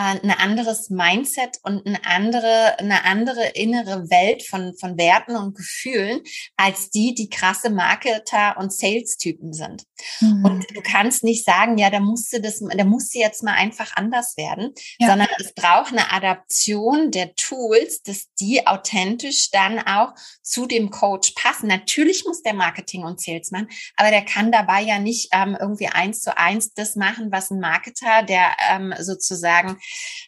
ein 0.00 0.30
anderes 0.30 0.90
Mindset 0.90 1.58
und 1.62 1.84
eine 1.86 2.04
andere, 2.04 2.78
eine 2.78 3.04
andere 3.04 3.48
innere 3.48 4.08
Welt 4.10 4.44
von, 4.44 4.74
von 4.78 4.96
Werten 4.96 5.34
und 5.34 5.56
Gefühlen 5.56 6.20
als 6.56 6.90
die, 6.90 7.14
die 7.14 7.28
krasse 7.28 7.70
Marketer 7.70 8.56
und 8.58 8.72
Sales-Typen 8.72 9.52
sind. 9.52 9.84
Mhm. 10.20 10.44
Und 10.44 10.66
du 10.76 10.82
kannst 10.82 11.24
nicht 11.24 11.44
sagen, 11.44 11.78
ja, 11.78 11.90
da 11.90 11.98
musste 11.98 12.40
das, 12.40 12.60
da 12.60 12.84
musste 12.84 13.18
jetzt 13.18 13.42
mal 13.42 13.54
einfach 13.54 13.96
anders 13.96 14.36
werden, 14.36 14.72
ja. 14.98 15.08
sondern 15.08 15.28
es 15.38 15.52
braucht 15.52 15.92
eine 15.92 16.12
Adaption 16.12 17.10
der 17.10 17.34
Tools, 17.34 18.02
dass 18.02 18.26
die 18.38 18.66
authentisch 18.66 19.50
dann 19.50 19.80
auch 19.80 20.14
zu 20.42 20.66
dem 20.66 20.90
Coach 20.90 21.32
passen. 21.32 21.66
Natürlich 21.66 22.24
muss 22.24 22.42
der 22.42 22.54
Marketing 22.54 23.02
und 23.02 23.20
Salesman, 23.20 23.68
aber 23.96 24.10
der 24.10 24.24
kann 24.24 24.52
dabei 24.52 24.80
ja 24.82 25.00
nicht 25.00 25.30
ähm, 25.32 25.56
irgendwie 25.58 25.88
eins 25.88 26.20
zu 26.20 26.36
eins 26.38 26.72
das 26.74 26.94
machen, 26.94 27.32
was 27.32 27.50
ein 27.50 27.58
Marketer, 27.58 28.22
der 28.22 28.56
ähm, 28.70 28.94
sozusagen 29.00 29.78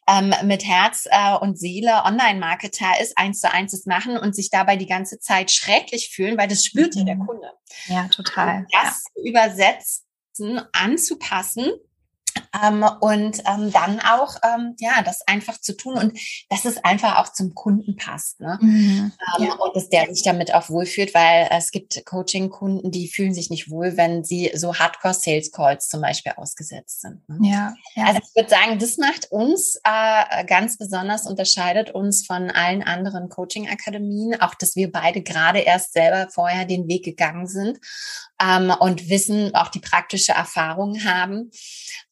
ähm, 0.09 0.35
mit 0.45 0.65
Herz 0.65 1.07
äh, 1.11 1.37
und 1.37 1.59
Seele 1.59 2.03
Online-Marketer 2.05 3.01
ist, 3.01 3.17
eins 3.17 3.41
zu 3.41 3.53
eins 3.53 3.73
das 3.73 3.87
machen 3.87 4.17
und 4.17 4.35
sich 4.35 4.51
dabei 4.51 4.77
die 4.77 4.87
ganze 4.87 5.19
Zeit 5.19 5.51
schrecklich 5.51 6.11
fühlen, 6.11 6.39
weil 6.39 6.49
das 6.49 6.65
spürt 6.65 6.95
ja 6.95 7.05
der 7.05 7.17
mhm. 7.17 7.27
Kunde. 7.27 7.51
Ja, 7.87 8.09
total. 8.09 8.59
Und 8.59 8.67
das 8.73 9.05
ja. 9.17 9.31
übersetzen, 9.31 10.63
anzupassen 10.73 11.71
ähm, 12.63 12.85
und 13.01 13.39
ähm, 13.47 13.73
dann 13.73 14.01
auch 14.01 14.37
ähm, 14.43 14.75
ja 14.79 15.03
das 15.05 15.21
einfach 15.27 15.61
zu 15.61 15.77
tun 15.77 15.95
und 15.95 16.19
dass 16.49 16.65
es 16.65 16.83
einfach 16.85 17.19
auch 17.19 17.33
zum 17.33 17.55
Kunden 17.55 17.97
passt 17.97 18.41
ne? 18.41 18.59
Mhm, 18.61 19.13
ähm, 19.39 19.45
ja. 19.45 19.55
und 19.55 19.77
dass 19.77 19.89
der 19.89 20.13
sich 20.13 20.25
damit 20.25 20.53
auch 20.55 20.69
wohlfühlt, 20.69 21.15
weil 21.15 21.49
es 21.51 21.71
gibt 21.71 22.05
Coaching-Kunden, 22.05 22.91
die 22.91 23.09
fühlen 23.09 23.35
sich 23.35 23.51
nicht 23.51 23.71
wohl, 23.71 23.97
wenn 23.97 24.25
sie 24.25 24.51
so 24.55 24.75
Hardcore-Sales-Calls 24.75 25.89
zum 25.89 26.01
Beispiel 26.01 26.33
ausgesetzt 26.37 27.03
sind. 27.03 27.29
Ne? 27.29 27.39
Ja, 27.51 27.75
ja, 27.95 28.05
Also 28.07 28.21
ich 28.23 28.35
würde 28.35 28.51
sagen, 28.51 28.79
das 28.79 28.97
macht 28.97 29.31
uns 29.31 29.81
äh, 29.85 30.45
ganz 30.45 30.79
besonders 30.79 31.27
unterscheidet 31.27 31.91
uns 31.91 32.27
von 32.27 32.51
allen 32.51 32.83
anderen 32.83 33.29
Coaching-Akademien, 33.29 34.41
auch 34.41 34.55
dass 34.55 34.77
wir 34.77 34.91
beide 34.91 35.23
gerade 35.23 35.61
erst 35.61 35.93
selber 35.93 36.29
vorher 36.31 36.65
den 36.65 36.89
Weg 36.89 37.05
gegangen 37.05 37.47
sind 37.47 37.79
ähm, 38.41 38.73
und 38.79 39.09
wissen, 39.09 39.55
auch 39.55 39.69
die 39.69 39.81
praktische 39.81 40.33
Erfahrung 40.33 41.05
haben. 41.05 41.51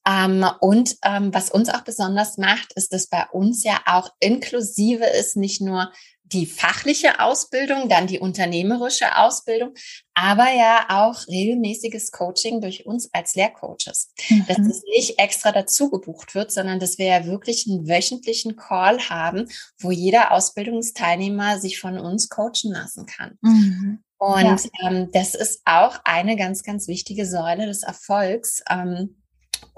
Ähm, 0.09 0.47
und 0.61 0.97
ähm, 1.05 1.35
was 1.35 1.51
uns 1.51 1.69
auch 1.69 1.83
besonders 1.83 2.39
macht, 2.39 2.73
ist, 2.75 2.93
dass 2.93 3.09
bei 3.09 3.27
uns 3.31 3.63
ja 3.65 3.81
auch 3.85 4.11
inklusive 4.21 5.05
ist, 5.05 5.37
nicht 5.37 5.61
nur 5.61 5.93
die 6.25 6.47
fachliche 6.47 7.21
Ausbildung, 7.21 7.89
dann 7.89 8.07
die 8.07 8.19
unternehmerische 8.19 9.17
Ausbildung, 9.17 9.73
aber 10.15 10.53
ja 10.53 10.87
auch 10.89 11.27
regelmäßiges 11.27 12.11
Coaching 12.11 12.61
durch 12.61 12.87
uns 12.87 13.09
als 13.13 13.35
Lehrcoaches. 13.35 14.13
Mhm. 14.29 14.45
Dass 14.47 14.59
es 14.59 14.83
nicht 14.95 15.19
extra 15.19 15.53
dazu 15.53 15.91
gebucht 15.91 16.35
wird, 16.35 16.53
sondern 16.53 16.81
dass 16.81 16.99
wir 16.99 17.07
ja 17.07 17.27
wirklich 17.27 17.67
einen 17.67 17.89
wöchentlichen 17.89 18.57
Call 18.57 18.99
haben, 19.09 19.49
wo 19.79 19.91
jeder 19.91 20.33
Ausbildungsteilnehmer 20.33 21.61
sich 21.61 21.81
von 21.81 21.99
uns 21.99 22.29
coachen 22.29 22.73
lassen 22.73 23.07
kann. 23.07 23.39
Mhm. 23.41 24.03
Und 24.19 24.43
ja. 24.43 24.91
ähm, 24.91 25.11
das 25.13 25.35
ist 25.35 25.63
auch 25.65 25.99
eine 26.05 26.37
ganz, 26.37 26.63
ganz 26.63 26.89
wichtige 26.89 27.25
Säule 27.25 27.67
des 27.67 27.85
Erfolgs. 27.85 28.63
Ähm, 28.69 29.17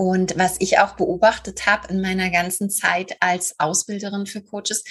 und 0.00 0.38
was 0.38 0.56
ich 0.60 0.78
auch 0.78 0.96
beobachtet 0.96 1.66
habe 1.66 1.88
in 1.88 2.00
meiner 2.00 2.30
ganzen 2.30 2.70
Zeit 2.70 3.18
als 3.20 3.54
Ausbilderin 3.58 4.24
für 4.24 4.40
Coaches, 4.40 4.82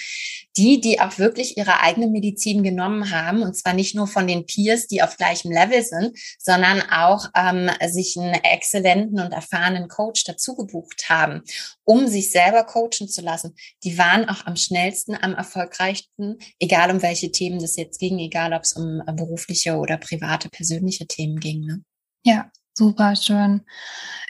die, 0.56 0.80
die 0.80 1.00
auch 1.00 1.18
wirklich 1.18 1.56
ihre 1.56 1.80
eigene 1.80 2.06
Medizin 2.06 2.62
genommen 2.62 3.10
haben, 3.10 3.42
und 3.42 3.56
zwar 3.56 3.72
nicht 3.72 3.96
nur 3.96 4.06
von 4.06 4.28
den 4.28 4.46
Peers, 4.46 4.86
die 4.86 5.02
auf 5.02 5.16
gleichem 5.16 5.50
Level 5.50 5.82
sind, 5.82 6.16
sondern 6.38 6.82
auch 6.92 7.26
ähm, 7.34 7.68
sich 7.88 8.16
einen 8.16 8.34
exzellenten 8.34 9.18
und 9.18 9.32
erfahrenen 9.32 9.88
Coach 9.88 10.22
dazu 10.22 10.54
gebucht 10.54 11.08
haben, 11.08 11.42
um 11.82 12.06
sich 12.06 12.30
selber 12.30 12.62
coachen 12.62 13.08
zu 13.08 13.20
lassen, 13.20 13.56
die 13.82 13.98
waren 13.98 14.28
auch 14.28 14.46
am 14.46 14.54
schnellsten, 14.54 15.16
am 15.20 15.34
erfolgreichsten, 15.34 16.38
egal 16.60 16.88
um 16.92 17.02
welche 17.02 17.32
Themen 17.32 17.58
das 17.58 17.74
jetzt 17.74 17.98
ging, 17.98 18.20
egal 18.20 18.52
ob 18.52 18.62
es 18.62 18.74
um 18.74 19.02
berufliche 19.16 19.74
oder 19.74 19.96
private, 19.96 20.48
persönliche 20.50 21.08
Themen 21.08 21.40
ging. 21.40 21.62
Ne? 21.62 21.82
Ja, 22.22 22.52
Super 22.80 23.14
schön. 23.14 23.60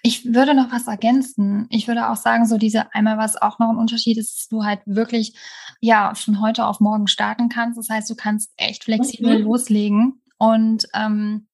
Ich 0.03 0.35
würde 0.35 0.55
noch 0.55 0.73
was 0.73 0.89
ergänzen. 0.89 1.69
Ich 1.71 1.87
würde 1.87 2.11
auch 2.11 2.17
sagen, 2.17 2.47
so 2.47 2.59
diese 2.59 2.93
einmal, 2.93 3.17
was 3.17 3.41
auch 3.41 3.61
noch 3.61 3.69
ein 3.69 3.77
Unterschied 3.77 4.19
ist, 4.19 4.37
dass 4.37 4.49
du 4.49 4.65
halt 4.65 4.81
wirklich 4.87 5.39
ja 5.81 6.17
von 6.17 6.41
heute 6.41 6.67
auf 6.67 6.81
morgen 6.81 7.07
starten 7.07 7.49
kannst. 7.49 7.79
Das 7.79 7.89
heißt, 7.89 8.11
du 8.11 8.17
kannst 8.17 8.51
echt 8.57 8.83
flexibel 8.83 9.39
mhm. 9.39 9.45
loslegen. 9.45 10.21
Und 10.37 10.89
ähm, 10.95 11.47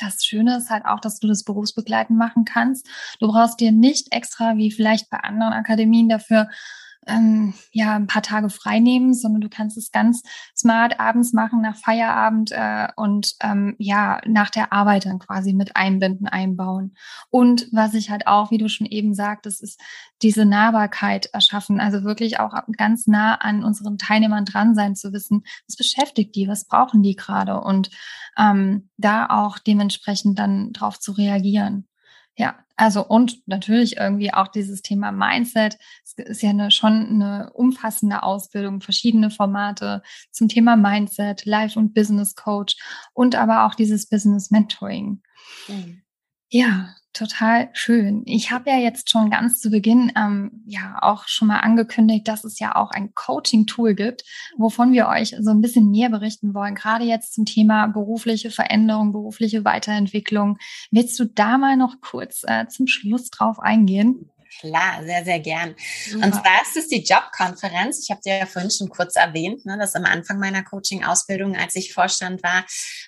das 0.00 0.24
Schöne 0.24 0.56
ist 0.56 0.70
halt 0.70 0.86
auch, 0.86 0.98
dass 0.98 1.20
du 1.20 1.28
das 1.28 1.44
berufsbegleitend 1.44 2.18
machen 2.18 2.44
kannst. 2.44 2.88
Du 3.20 3.28
brauchst 3.28 3.60
dir 3.60 3.70
nicht 3.70 4.08
extra, 4.10 4.56
wie 4.56 4.72
vielleicht 4.72 5.10
bei 5.10 5.18
anderen 5.18 5.52
Akademien, 5.52 6.08
dafür 6.08 6.48
ähm, 7.08 7.54
ja 7.72 7.96
ein 7.96 8.06
paar 8.06 8.22
Tage 8.22 8.50
frei 8.50 8.78
nehmen, 8.78 9.14
sondern 9.14 9.40
du 9.40 9.48
kannst 9.48 9.76
es 9.76 9.90
ganz 9.90 10.22
smart 10.56 11.00
abends 11.00 11.32
machen 11.32 11.60
nach 11.60 11.76
Feierabend 11.76 12.52
äh, 12.52 12.88
und 12.96 13.34
ähm, 13.42 13.74
ja 13.78 14.20
nach 14.26 14.50
der 14.50 14.72
Arbeit 14.72 15.06
dann 15.06 15.18
quasi 15.18 15.52
mit 15.52 15.76
einbinden, 15.76 16.28
einbauen. 16.28 16.94
Und 17.30 17.68
was 17.72 17.94
ich 17.94 18.10
halt 18.10 18.26
auch, 18.26 18.50
wie 18.50 18.58
du 18.58 18.68
schon 18.68 18.86
eben 18.86 19.14
sagtest, 19.14 19.62
ist 19.62 19.80
diese 20.22 20.44
Nahbarkeit 20.44 21.26
erschaffen, 21.32 21.80
also 21.80 22.04
wirklich 22.04 22.40
auch 22.40 22.54
ganz 22.76 23.06
nah 23.06 23.34
an 23.36 23.64
unseren 23.64 23.98
Teilnehmern 23.98 24.44
dran 24.44 24.74
sein 24.74 24.94
zu 24.94 25.12
wissen, 25.12 25.42
was 25.66 25.76
beschäftigt 25.76 26.34
die, 26.36 26.48
was 26.48 26.66
brauchen 26.66 27.02
die 27.02 27.16
gerade 27.16 27.60
und 27.60 27.90
ähm, 28.38 28.90
da 28.96 29.26
auch 29.26 29.58
dementsprechend 29.58 30.38
dann 30.38 30.72
drauf 30.72 30.98
zu 31.00 31.12
reagieren. 31.12 31.87
Ja, 32.38 32.56
also 32.76 33.04
und 33.04 33.42
natürlich 33.48 33.96
irgendwie 33.96 34.32
auch 34.32 34.46
dieses 34.46 34.80
Thema 34.80 35.10
Mindset. 35.10 35.76
Es 36.04 36.12
ist 36.14 36.40
ja 36.40 36.50
eine, 36.50 36.70
schon 36.70 36.92
eine 36.92 37.50
umfassende 37.52 38.22
Ausbildung, 38.22 38.80
verschiedene 38.80 39.30
Formate 39.30 40.02
zum 40.30 40.48
Thema 40.48 40.76
Mindset, 40.76 41.44
Life- 41.46 41.76
und 41.76 41.94
Business 41.94 42.36
Coach 42.36 42.76
und 43.12 43.34
aber 43.34 43.66
auch 43.66 43.74
dieses 43.74 44.08
Business 44.08 44.52
Mentoring. 44.52 45.20
Mhm. 45.66 46.02
Ja, 46.48 46.94
total 47.12 47.70
schön. 47.72 48.22
Ich 48.26 48.50
habe 48.50 48.70
ja 48.70 48.78
jetzt 48.78 49.10
schon 49.10 49.30
ganz 49.30 49.60
zu 49.60 49.70
Beginn 49.70 50.12
ähm, 50.16 50.62
ja 50.66 50.98
auch 51.00 51.26
schon 51.26 51.48
mal 51.48 51.60
angekündigt, 51.60 52.28
dass 52.28 52.44
es 52.44 52.58
ja 52.58 52.76
auch 52.76 52.90
ein 52.90 53.14
Coaching-Tool 53.14 53.94
gibt, 53.94 54.22
wovon 54.56 54.92
wir 54.92 55.08
euch 55.08 55.34
so 55.40 55.50
ein 55.50 55.60
bisschen 55.60 55.90
mehr 55.90 56.10
berichten 56.10 56.54
wollen. 56.54 56.74
Gerade 56.74 57.04
jetzt 57.04 57.34
zum 57.34 57.44
Thema 57.44 57.86
berufliche 57.86 58.50
Veränderung, 58.50 59.12
berufliche 59.12 59.64
Weiterentwicklung. 59.64 60.58
Willst 60.90 61.18
du 61.18 61.24
da 61.24 61.58
mal 61.58 61.76
noch 61.76 62.00
kurz 62.00 62.42
äh, 62.46 62.66
zum 62.68 62.86
Schluss 62.86 63.30
drauf 63.30 63.58
eingehen? 63.58 64.30
Klar, 64.60 65.04
sehr, 65.04 65.24
sehr 65.24 65.40
gern. 65.40 65.76
Super. 66.08 66.26
Und 66.26 66.32
zwar 66.32 66.62
ist 66.62 66.76
es 66.76 66.88
die 66.88 67.02
Jobkonferenz. 67.02 68.00
Ich 68.02 68.10
habe 68.10 68.20
dir 68.22 68.38
ja 68.38 68.46
vorhin 68.46 68.70
schon 68.70 68.88
kurz 68.88 69.16
erwähnt, 69.16 69.64
ne, 69.66 69.76
dass 69.78 69.94
am 69.94 70.04
Anfang 70.04 70.38
meiner 70.38 70.64
Coaching-Ausbildung, 70.64 71.56
als 71.56 71.76
ich 71.76 71.92
Vorstand 71.92 72.42
war, 72.42 72.64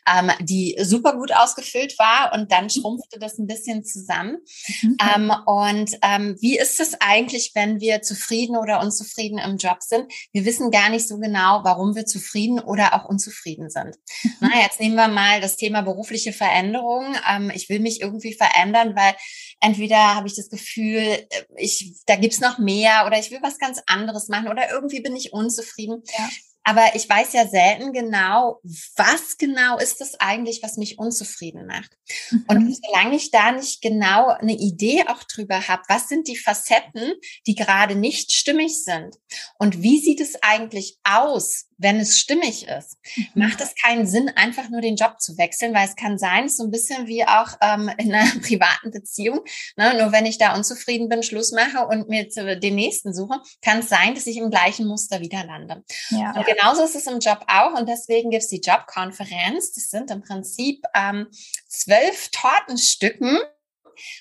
ähm, 0.06 0.30
die 0.40 0.76
super 0.80 1.14
gut 1.14 1.32
ausgefüllt 1.34 1.98
war 1.98 2.32
und 2.34 2.52
dann 2.52 2.64
mhm. 2.64 2.70
schrumpfte 2.70 3.18
das 3.18 3.38
ein 3.38 3.46
bisschen 3.46 3.84
zusammen. 3.84 4.38
Mhm. 4.82 4.96
Ähm, 5.14 5.32
und 5.46 5.98
ähm, 6.02 6.36
wie 6.40 6.58
ist 6.58 6.78
es 6.78 7.00
eigentlich, 7.00 7.52
wenn 7.54 7.80
wir 7.80 8.02
zufrieden 8.02 8.56
oder 8.56 8.80
unzufrieden 8.80 9.38
im 9.38 9.56
Job 9.56 9.78
sind? 9.80 10.12
Wir 10.32 10.44
wissen 10.44 10.70
gar 10.70 10.90
nicht 10.90 11.08
so 11.08 11.18
genau, 11.18 11.60
warum 11.64 11.96
wir 11.96 12.06
zufrieden 12.06 12.60
oder 12.60 12.94
auch 12.94 13.08
unzufrieden 13.08 13.70
sind. 13.70 13.96
Mhm. 14.22 14.30
Na, 14.40 14.62
jetzt 14.62 14.78
nehmen 14.78 14.96
wir 14.96 15.08
mal 15.08 15.40
das 15.40 15.56
Thema 15.56 15.82
berufliche 15.82 16.32
Veränderung. 16.32 17.16
Ähm, 17.28 17.50
ich 17.54 17.68
will 17.68 17.80
mich 17.80 18.00
irgendwie 18.00 18.34
verändern, 18.34 18.94
weil 18.94 19.14
entweder 19.60 20.14
habe 20.14 20.26
ich 20.26 20.36
das 20.36 20.48
Gefühl, 20.48 21.26
ich, 21.56 21.94
da 22.06 22.16
gibt's 22.16 22.40
noch 22.40 22.58
mehr 22.58 23.04
oder 23.06 23.18
ich 23.18 23.30
will 23.30 23.40
was 23.42 23.58
ganz 23.58 23.82
anderes 23.86 24.28
machen 24.28 24.48
oder 24.48 24.70
irgendwie 24.70 25.00
bin 25.00 25.16
ich 25.16 25.32
unzufrieden. 25.32 26.02
Ja. 26.18 26.28
Aber 26.62 26.94
ich 26.94 27.08
weiß 27.08 27.32
ja 27.32 27.48
selten 27.48 27.92
genau, 27.92 28.60
was 28.96 29.38
genau 29.38 29.78
ist 29.78 30.00
das 30.00 30.20
eigentlich, 30.20 30.62
was 30.62 30.76
mich 30.76 30.98
unzufrieden 30.98 31.66
macht. 31.66 31.96
Mhm. 32.30 32.44
Und 32.48 32.76
solange 32.84 33.16
ich 33.16 33.30
da 33.30 33.52
nicht 33.52 33.80
genau 33.80 34.28
eine 34.28 34.52
Idee 34.52 35.04
auch 35.08 35.24
drüber 35.24 35.66
habe, 35.68 35.82
was 35.88 36.08
sind 36.08 36.28
die 36.28 36.36
Facetten, 36.36 37.14
die 37.46 37.54
gerade 37.54 37.94
nicht 37.94 38.32
stimmig 38.32 38.84
sind 38.84 39.16
und 39.58 39.82
wie 39.82 40.00
sieht 40.00 40.20
es 40.20 40.42
eigentlich 40.42 40.98
aus, 41.02 41.69
wenn 41.80 41.98
es 41.98 42.18
stimmig 42.18 42.68
ist, 42.68 42.98
mhm. 43.16 43.26
macht 43.34 43.60
es 43.60 43.74
keinen 43.74 44.06
Sinn, 44.06 44.30
einfach 44.36 44.68
nur 44.68 44.82
den 44.82 44.96
Job 44.96 45.18
zu 45.18 45.38
wechseln, 45.38 45.74
weil 45.74 45.88
es 45.88 45.96
kann 45.96 46.18
sein, 46.18 46.48
so 46.48 46.64
ein 46.64 46.70
bisschen 46.70 47.06
wie 47.06 47.24
auch 47.24 47.48
ähm, 47.62 47.90
in 47.98 48.14
einer 48.14 48.30
privaten 48.40 48.90
Beziehung. 48.90 49.40
Ne? 49.76 49.94
Nur 49.98 50.12
wenn 50.12 50.26
ich 50.26 50.38
da 50.38 50.54
unzufrieden 50.54 51.08
bin, 51.08 51.22
Schluss 51.22 51.52
mache 51.52 51.86
und 51.86 52.08
mir 52.08 52.28
den 52.28 52.74
nächsten 52.74 53.14
suche, 53.14 53.40
kann 53.62 53.80
es 53.80 53.88
sein, 53.88 54.14
dass 54.14 54.26
ich 54.26 54.36
im 54.36 54.50
gleichen 54.50 54.86
Muster 54.86 55.20
wieder 55.20 55.44
lande. 55.44 55.82
Ja. 56.10 56.32
Und 56.36 56.46
genauso 56.46 56.84
ist 56.84 56.94
es 56.94 57.06
im 57.06 57.18
Job 57.18 57.44
auch 57.46 57.78
und 57.78 57.88
deswegen 57.88 58.30
gibt 58.30 58.42
es 58.42 58.48
die 58.48 58.60
Jobkonferenz. 58.60 59.72
Das 59.72 59.90
sind 59.90 60.10
im 60.10 60.20
Prinzip 60.20 60.84
ähm, 60.94 61.28
zwölf 61.66 62.28
Tortenstücken, 62.30 63.38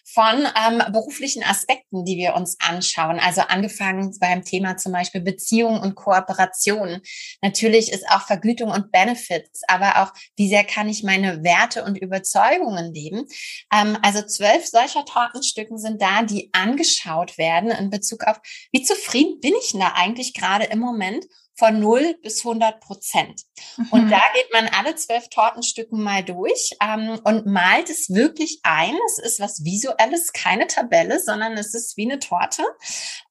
von 0.05 0.45
ähm, 0.55 0.91
beruflichen 0.91 1.43
Aspekten, 1.43 2.05
die 2.05 2.17
wir 2.17 2.35
uns 2.35 2.57
anschauen. 2.59 3.19
Also 3.19 3.41
angefangen 3.41 4.15
beim 4.19 4.43
Thema 4.43 4.77
zum 4.77 4.91
Beispiel 4.91 5.21
Beziehung 5.21 5.79
und 5.79 5.95
Kooperation. 5.95 7.01
Natürlich 7.41 7.91
ist 7.91 8.09
auch 8.09 8.21
Vergütung 8.21 8.71
und 8.71 8.91
Benefits, 8.91 9.61
aber 9.67 10.03
auch, 10.03 10.13
wie 10.35 10.49
sehr 10.49 10.63
kann 10.63 10.89
ich 10.89 11.03
meine 11.03 11.43
Werte 11.43 11.83
und 11.83 11.97
Überzeugungen 11.97 12.93
leben. 12.93 13.25
Ähm, 13.73 13.97
also 14.01 14.21
zwölf 14.21 14.65
solcher 14.65 15.05
Tortenstücken 15.05 15.77
sind 15.77 16.01
da, 16.01 16.23
die 16.23 16.49
angeschaut 16.53 17.37
werden 17.37 17.71
in 17.71 17.89
Bezug 17.89 18.23
auf, 18.25 18.39
wie 18.71 18.83
zufrieden 18.83 19.39
bin 19.39 19.53
ich 19.61 19.73
da 19.73 19.93
eigentlich 19.95 20.33
gerade 20.33 20.65
im 20.65 20.79
Moment 20.79 21.25
von 21.59 21.79
0 21.79 22.15
bis 22.23 22.39
100 22.45 22.79
Prozent. 22.79 23.43
Mhm. 23.77 23.87
Und 23.91 24.09
da 24.09 24.21
geht 24.33 24.51
man 24.51 24.67
alle 24.69 24.95
zwölf 24.95 25.29
Tortenstücken 25.29 26.01
mal 26.01 26.23
durch 26.23 26.71
ähm, 26.81 27.19
und 27.23 27.45
malt 27.45 27.89
es 27.89 28.09
wirklich 28.09 28.61
ein. 28.63 28.95
Es 29.07 29.19
ist 29.19 29.39
was 29.39 29.63
Visuelles, 29.63 30.33
keine 30.33 30.67
Tabelle, 30.67 31.19
sondern 31.19 31.53
es 31.53 31.75
ist 31.75 31.97
wie 31.97 32.09
eine 32.09 32.19
Torte. 32.19 32.63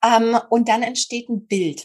Ähm, 0.05 0.39
und 0.51 0.69
dann 0.69 0.83
entsteht 0.83 1.29
ein 1.29 1.47
Bild. 1.47 1.85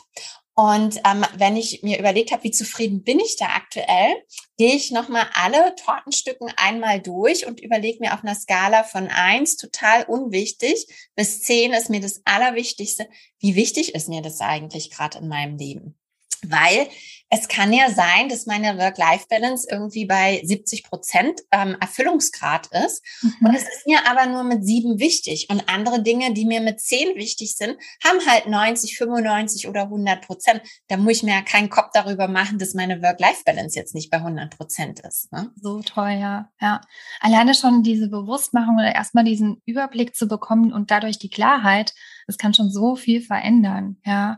Und 0.56 0.98
ähm, 0.98 1.26
wenn 1.36 1.58
ich 1.58 1.82
mir 1.82 1.98
überlegt 1.98 2.32
habe, 2.32 2.44
wie 2.44 2.52
zufrieden 2.52 3.04
bin 3.04 3.20
ich 3.20 3.38
da 3.38 3.48
aktuell, 3.48 4.24
gehe 4.58 4.76
ich 4.76 4.92
nochmal 4.92 5.26
alle 5.34 5.74
Tortenstücken 5.76 6.52
einmal 6.58 7.02
durch 7.02 7.48
und 7.48 7.60
überlege 7.60 8.00
mir 8.00 8.14
auf 8.14 8.24
einer 8.24 8.36
Skala 8.36 8.84
von 8.84 9.08
eins 9.08 9.58
total 9.58 10.04
unwichtig, 10.04 10.86
bis 11.16 11.42
zehn 11.42 11.74
ist 11.74 11.90
mir 11.90 12.02
das 12.02 12.22
Allerwichtigste, 12.26 13.08
wie 13.40 13.56
wichtig 13.56 13.96
ist 13.96 14.10
mir 14.10 14.22
das 14.22 14.42
eigentlich 14.42 14.92
gerade 14.92 15.18
in 15.18 15.28
meinem 15.28 15.58
Leben. 15.58 15.98
Weil 16.48 16.88
es 17.36 17.48
kann 17.48 17.74
ja 17.74 17.90
sein, 17.90 18.30
dass 18.30 18.46
meine 18.46 18.78
Work-Life-Balance 18.78 19.68
irgendwie 19.72 20.06
bei 20.06 20.40
70 20.44 20.84
Prozent 20.84 21.42
ähm, 21.52 21.76
Erfüllungsgrad 21.80 22.68
ist. 22.86 23.04
Mhm. 23.24 23.48
Und 23.48 23.56
es 23.56 23.64
ist 23.64 23.88
mir 23.88 24.08
aber 24.08 24.28
nur 24.28 24.44
mit 24.44 24.64
sieben 24.64 25.00
wichtig. 25.00 25.48
Und 25.50 25.68
andere 25.68 26.04
Dinge, 26.04 26.34
die 26.34 26.46
mir 26.46 26.62
mit 26.62 26.80
zehn 26.80 27.16
wichtig 27.16 27.56
sind, 27.56 27.76
haben 28.04 28.20
halt 28.28 28.46
90, 28.46 28.98
95 28.98 29.68
oder 29.68 29.84
100 29.84 30.24
Prozent. 30.24 30.62
Da 30.90 30.98
muss 30.98 31.18
ich 31.18 31.24
mir 31.24 31.34
ja 31.34 31.42
keinen 31.42 31.72
Kopf 31.72 31.90
darüber 31.94 32.28
machen, 32.28 32.60
dass 32.60 32.76
meine 32.76 33.02
Work-Life-Balance 33.02 33.80
jetzt 33.80 33.96
nicht 33.96 34.12
bei 34.12 34.18
100 34.18 34.56
Prozent 34.56 35.00
ist. 35.00 35.32
Ne? 35.32 35.50
So 35.60 35.82
toll, 35.82 36.12
ja. 36.12 36.52
ja. 36.62 36.82
Alleine 37.20 37.56
schon 37.56 37.82
diese 37.82 38.10
Bewusstmachung 38.10 38.76
oder 38.76 38.94
erstmal 38.94 39.24
diesen 39.24 39.60
Überblick 39.66 40.16
zu 40.16 40.28
bekommen 40.28 40.72
und 40.72 40.92
dadurch 40.92 41.18
die 41.18 41.32
Klarheit, 41.32 41.96
das 42.28 42.38
kann 42.38 42.54
schon 42.54 42.70
so 42.70 42.96
viel 42.96 43.22
verändern. 43.22 43.98
Ja. 44.06 44.38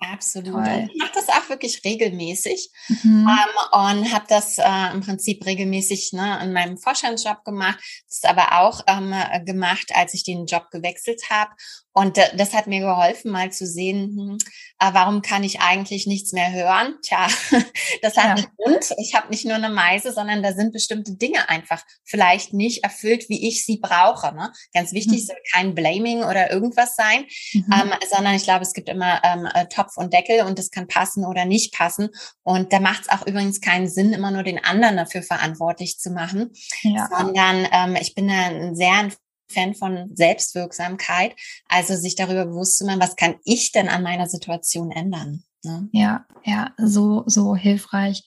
Absolut. 0.00 0.64
Toll. 0.64 0.88
Ich 0.92 0.98
mache 0.98 1.12
das 1.14 1.28
auch 1.28 1.48
wirklich 1.48 1.82
regelmäßig 1.84 2.70
mhm. 2.88 3.28
ähm, 3.28 3.72
und 3.72 4.12
habe 4.12 4.26
das 4.28 4.58
äh, 4.58 4.92
im 4.92 5.00
Prinzip 5.00 5.44
regelmäßig 5.44 6.12
ne, 6.12 6.38
in 6.42 6.52
meinem 6.52 6.78
Vorstandsjob 6.78 7.44
gemacht. 7.44 7.78
Das 8.06 8.18
ist 8.18 8.26
aber 8.26 8.60
auch 8.60 8.82
ähm, 8.86 9.12
gemacht, 9.44 9.90
als 9.94 10.14
ich 10.14 10.22
den 10.22 10.46
Job 10.46 10.70
gewechselt 10.70 11.22
habe. 11.30 11.50
Und 11.92 12.16
das 12.16 12.54
hat 12.54 12.68
mir 12.68 12.80
geholfen, 12.80 13.32
mal 13.32 13.50
zu 13.50 13.66
sehen, 13.66 14.16
hm, 14.16 14.38
äh, 14.78 14.94
warum 14.94 15.20
kann 15.22 15.42
ich 15.42 15.60
eigentlich 15.60 16.06
nichts 16.06 16.32
mehr 16.32 16.52
hören? 16.52 16.94
Tja, 17.02 17.26
das 18.02 18.16
hat 18.16 18.24
ja. 18.38 18.44
einen 18.44 18.46
Grund. 18.56 18.94
Ich 18.98 19.14
habe 19.14 19.30
nicht 19.30 19.44
nur 19.44 19.56
eine 19.56 19.68
Meise, 19.68 20.12
sondern 20.12 20.42
da 20.42 20.52
sind 20.52 20.72
bestimmte 20.72 21.16
Dinge 21.16 21.48
einfach 21.48 21.82
vielleicht 22.04 22.52
nicht 22.52 22.84
erfüllt, 22.84 23.28
wie 23.28 23.48
ich 23.48 23.64
sie 23.64 23.78
brauche. 23.78 24.32
Ne? 24.34 24.52
Ganz 24.72 24.92
wichtig 24.92 25.22
mhm. 25.22 25.26
soll 25.26 25.36
kein 25.52 25.74
Blaming 25.74 26.22
oder 26.22 26.52
irgendwas 26.52 26.94
sein, 26.94 27.24
mhm. 27.52 27.64
ähm, 27.72 27.92
sondern 28.08 28.34
ich 28.34 28.44
glaube, 28.44 28.62
es 28.62 28.74
gibt 28.74 28.88
immer 28.88 29.20
ähm, 29.24 29.48
äh, 29.52 29.66
Topf 29.66 29.96
und 29.96 30.12
Deckel 30.12 30.42
und 30.42 30.58
das 30.58 30.70
kann 30.70 30.86
passen 30.86 31.24
oder 31.24 31.44
nicht 31.46 31.74
passen. 31.74 32.10
Und 32.44 32.72
da 32.72 32.78
macht 32.78 33.02
es 33.02 33.08
auch 33.08 33.26
übrigens 33.26 33.60
keinen 33.60 33.88
Sinn, 33.88 34.12
immer 34.12 34.30
nur 34.30 34.44
den 34.44 34.62
anderen 34.62 34.96
dafür 34.96 35.22
verantwortlich 35.22 35.98
zu 35.98 36.10
machen, 36.10 36.52
ja. 36.82 37.08
sondern 37.10 37.66
ähm, 37.72 37.96
ich 38.00 38.14
bin 38.14 38.28
da 38.28 38.34
ein 38.34 38.76
sehr 38.76 39.10
Fan 39.50 39.74
von 39.74 40.10
Selbstwirksamkeit, 40.14 41.34
also 41.68 41.94
sich 41.94 42.14
darüber 42.14 42.46
bewusst 42.46 42.78
zu 42.78 42.84
machen, 42.84 43.00
was 43.00 43.16
kann 43.16 43.36
ich 43.44 43.72
denn 43.72 43.88
an 43.88 44.02
meiner 44.02 44.26
Situation 44.26 44.90
ändern? 44.90 45.42
Ne? 45.64 45.88
Ja, 45.92 46.26
ja, 46.44 46.72
so, 46.76 47.24
so 47.26 47.56
hilfreich. 47.56 48.24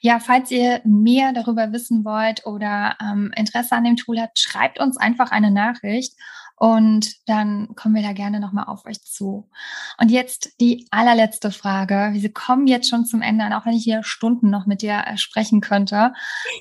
Ja, 0.00 0.20
falls 0.20 0.50
ihr 0.50 0.80
mehr 0.84 1.32
darüber 1.32 1.72
wissen 1.72 2.04
wollt 2.04 2.46
oder 2.46 2.96
ähm, 3.00 3.32
Interesse 3.34 3.74
an 3.74 3.84
dem 3.84 3.96
Tool 3.96 4.20
habt, 4.20 4.38
schreibt 4.38 4.78
uns 4.78 4.96
einfach 4.96 5.30
eine 5.30 5.50
Nachricht 5.50 6.14
und 6.56 7.16
dann 7.26 7.74
kommen 7.76 7.94
wir 7.94 8.02
da 8.02 8.12
gerne 8.12 8.40
nochmal 8.40 8.64
auf 8.66 8.86
euch 8.86 9.02
zu. 9.02 9.50
Und 9.98 10.10
jetzt 10.10 10.52
die 10.60 10.86
allerletzte 10.90 11.50
Frage. 11.50 12.10
Wir 12.12 12.32
kommen 12.32 12.66
jetzt 12.66 12.88
schon 12.88 13.04
zum 13.04 13.20
Ende, 13.20 13.44
auch 13.56 13.66
wenn 13.66 13.74
ich 13.74 13.84
hier 13.84 14.02
Stunden 14.02 14.48
noch 14.48 14.66
mit 14.66 14.80
dir 14.80 15.04
äh, 15.06 15.18
sprechen 15.18 15.60
könnte. 15.60 16.14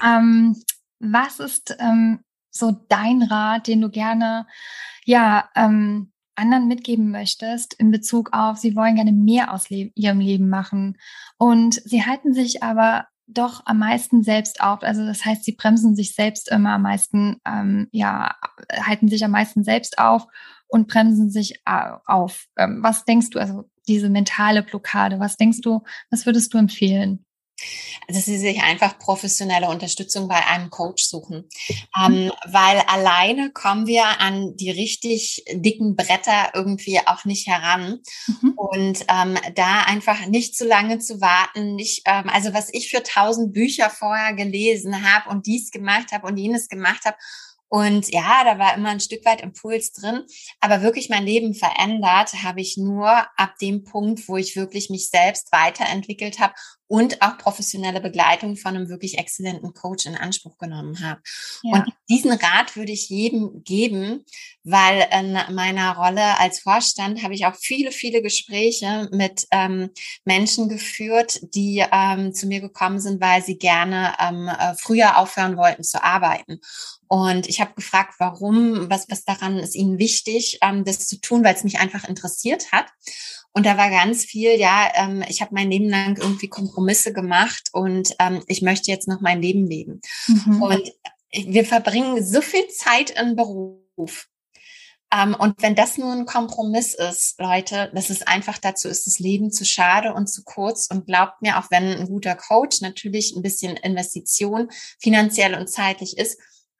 Ähm, 0.03 0.61
was 0.99 1.39
ist 1.39 1.77
ähm, 1.79 2.19
so 2.55 2.71
dein 2.89 3.23
Rat, 3.23 3.67
den 3.67 3.81
du 3.81 3.89
gerne, 3.89 4.47
ja, 5.05 5.49
ähm, 5.55 6.11
anderen 6.35 6.67
mitgeben 6.67 7.11
möchtest 7.11 7.73
in 7.75 7.91
Bezug 7.91 8.33
auf, 8.33 8.57
sie 8.57 8.75
wollen 8.75 8.95
gerne 8.95 9.13
mehr 9.13 9.53
aus 9.53 9.69
le 9.69 9.91
ihrem 9.95 10.19
Leben 10.19 10.49
machen 10.49 10.97
und 11.37 11.75
sie 11.85 12.05
halten 12.05 12.33
sich 12.33 12.61
aber 12.61 13.07
doch 13.27 13.65
am 13.65 13.79
meisten 13.79 14.23
selbst 14.23 14.61
auf. 14.61 14.83
Also 14.83 15.05
das 15.05 15.25
heißt, 15.25 15.43
sie 15.43 15.53
bremsen 15.53 15.95
sich 15.95 16.13
selbst 16.13 16.49
immer 16.51 16.71
am 16.73 16.83
meisten, 16.83 17.37
ähm, 17.45 17.87
ja, 17.91 18.35
halten 18.71 19.07
sich 19.07 19.23
am 19.25 19.31
meisten 19.31 19.63
selbst 19.63 19.97
auf 19.97 20.27
und 20.67 20.87
bremsen 20.87 21.29
sich 21.31 21.61
auf. 21.65 22.45
Ähm, 22.57 22.83
was 22.83 23.05
denkst 23.05 23.31
du, 23.31 23.39
also 23.39 23.69
diese 23.87 24.09
mentale 24.09 24.61
Blockade, 24.63 25.19
was 25.19 25.37
denkst 25.37 25.61
du, 25.61 25.83
was 26.09 26.25
würdest 26.25 26.53
du 26.53 26.57
empfehlen? 26.57 27.24
Also 28.07 28.19
sie 28.19 28.37
sich 28.37 28.61
einfach 28.61 28.99
professionelle 28.99 29.69
Unterstützung 29.69 30.27
bei 30.27 30.45
einem 30.45 30.69
Coach 30.69 31.03
suchen, 31.05 31.47
ähm, 31.99 32.31
weil 32.45 32.79
alleine 32.87 33.51
kommen 33.51 33.87
wir 33.87 34.19
an 34.19 34.55
die 34.57 34.69
richtig 34.69 35.43
dicken 35.53 35.95
Bretter 35.95 36.51
irgendwie 36.53 36.99
auch 37.05 37.25
nicht 37.25 37.47
heran 37.47 38.01
mhm. 38.27 38.53
und 38.55 39.05
ähm, 39.09 39.37
da 39.55 39.83
einfach 39.83 40.27
nicht 40.27 40.55
zu 40.55 40.65
lange 40.65 40.99
zu 40.99 41.21
warten, 41.21 41.75
nicht 41.75 42.03
ähm, 42.05 42.29
also 42.29 42.53
was 42.53 42.73
ich 42.73 42.89
für 42.89 43.03
tausend 43.03 43.53
Bücher 43.53 43.89
vorher 43.89 44.33
gelesen 44.33 45.09
habe 45.09 45.29
und 45.29 45.47
dies 45.47 45.71
gemacht 45.71 46.11
habe 46.11 46.27
und 46.27 46.37
jenes 46.37 46.67
gemacht 46.67 47.05
habe 47.05 47.17
und 47.75 48.09
ja, 48.09 48.45
da 48.45 48.57
war 48.57 48.73
immer 48.73 48.87
ein 48.87 49.01
Stück 49.01 49.25
weit 49.25 49.41
Impuls 49.41 49.91
drin, 49.91 50.21
aber 50.61 50.81
wirklich 50.81 51.09
mein 51.09 51.25
Leben 51.25 51.53
verändert 51.53 52.31
habe 52.41 52.61
ich 52.61 52.77
nur 52.77 53.09
ab 53.35 53.55
dem 53.59 53.83
Punkt, 53.83 54.29
wo 54.29 54.37
ich 54.37 54.55
wirklich 54.55 54.89
mich 54.89 55.09
selbst 55.09 55.51
weiterentwickelt 55.51 56.39
habe 56.39 56.53
und 56.87 57.21
auch 57.21 57.37
professionelle 57.37 57.99
Begleitung 57.99 58.55
von 58.55 58.75
einem 58.75 58.89
wirklich 58.89 59.17
exzellenten 59.17 59.73
Coach 59.73 60.05
in 60.05 60.15
Anspruch 60.15 60.57
genommen 60.57 61.01
habe. 61.03 61.19
Ja. 61.63 61.73
Und 61.73 61.93
diesen 62.07 62.31
Rat 62.31 62.77
würde 62.77 62.91
ich 62.91 63.09
jedem 63.09 63.63
geben, 63.63 64.23
weil 64.63 65.07
in 65.11 65.37
meiner 65.53 65.97
Rolle 65.97 66.39
als 66.39 66.59
Vorstand 66.59 67.23
habe 67.23 67.33
ich 67.33 67.45
auch 67.45 67.55
viele, 67.55 67.91
viele 67.91 68.21
Gespräche 68.21 69.09
mit 69.11 69.47
ähm, 69.51 69.89
Menschen 70.23 70.69
geführt, 70.69 71.41
die 71.53 71.83
ähm, 71.91 72.33
zu 72.33 72.47
mir 72.47 72.61
gekommen 72.61 72.99
sind, 72.99 73.19
weil 73.19 73.43
sie 73.43 73.57
gerne 73.57 74.13
ähm, 74.19 74.47
äh, 74.47 74.75
früher 74.75 75.17
aufhören 75.17 75.57
wollten 75.57 75.83
zu 75.83 76.03
arbeiten. 76.03 76.59
Und 77.07 77.47
ich 77.47 77.61
habe 77.61 77.73
gefragt, 77.75 78.15
warum, 78.19 78.89
was, 78.89 79.07
was 79.09 79.23
daran 79.23 79.59
ist 79.59 79.75
ihnen 79.75 79.99
wichtig, 79.99 80.59
ähm, 80.61 80.83
das 80.85 81.07
zu 81.07 81.19
tun, 81.19 81.43
weil 81.43 81.55
es 81.55 81.63
mich 81.63 81.79
einfach 81.79 82.07
interessiert 82.07 82.71
hat. 82.71 82.87
Und 83.51 83.65
da 83.65 83.77
war 83.77 83.89
ganz 83.89 84.25
viel, 84.25 84.59
ja, 84.59 84.89
ähm, 84.95 85.23
ich 85.27 85.41
habe 85.41 85.53
mein 85.53 85.71
Leben 85.71 85.89
lang 85.89 86.17
irgendwie 86.17 86.49
Kompromisse 86.49 87.13
gemacht 87.13 87.69
und 87.71 88.13
ähm, 88.19 88.43
ich 88.47 88.61
möchte 88.61 88.91
jetzt 88.91 89.07
noch 89.07 89.21
mein 89.21 89.41
Leben 89.41 89.65
leben. 89.65 90.01
Mhm. 90.27 90.61
Und 90.61 90.91
wir 91.31 91.65
verbringen 91.65 92.25
so 92.25 92.41
viel 92.41 92.67
Zeit 92.67 93.11
im 93.11 93.35
Beruf. 93.35 94.27
Ähm, 95.13 95.35
und 95.37 95.61
wenn 95.61 95.75
das 95.75 95.97
nur 95.97 96.11
ein 96.11 96.25
Kompromiss 96.25 96.93
ist, 96.95 97.39
Leute, 97.39 97.91
das 97.93 98.09
ist 98.09 98.27
einfach 98.27 98.57
dazu 98.57 98.89
ist 98.89 99.07
das 99.07 99.19
Leben 99.19 99.51
zu 99.51 99.65
schade 99.65 100.13
und 100.13 100.27
zu 100.27 100.43
kurz. 100.43 100.87
Und 100.91 101.05
glaubt 101.05 101.41
mir, 101.41 101.59
auch 101.59 101.71
wenn 101.71 101.83
ein 101.83 102.07
guter 102.07 102.35
Coach 102.35 102.81
natürlich 102.81 103.35
ein 103.35 103.41
bisschen 103.41 103.77
Investition 103.77 104.69
finanziell 104.99 105.55
und 105.55 105.69
zeitlich 105.69 106.17
ist, 106.17 106.37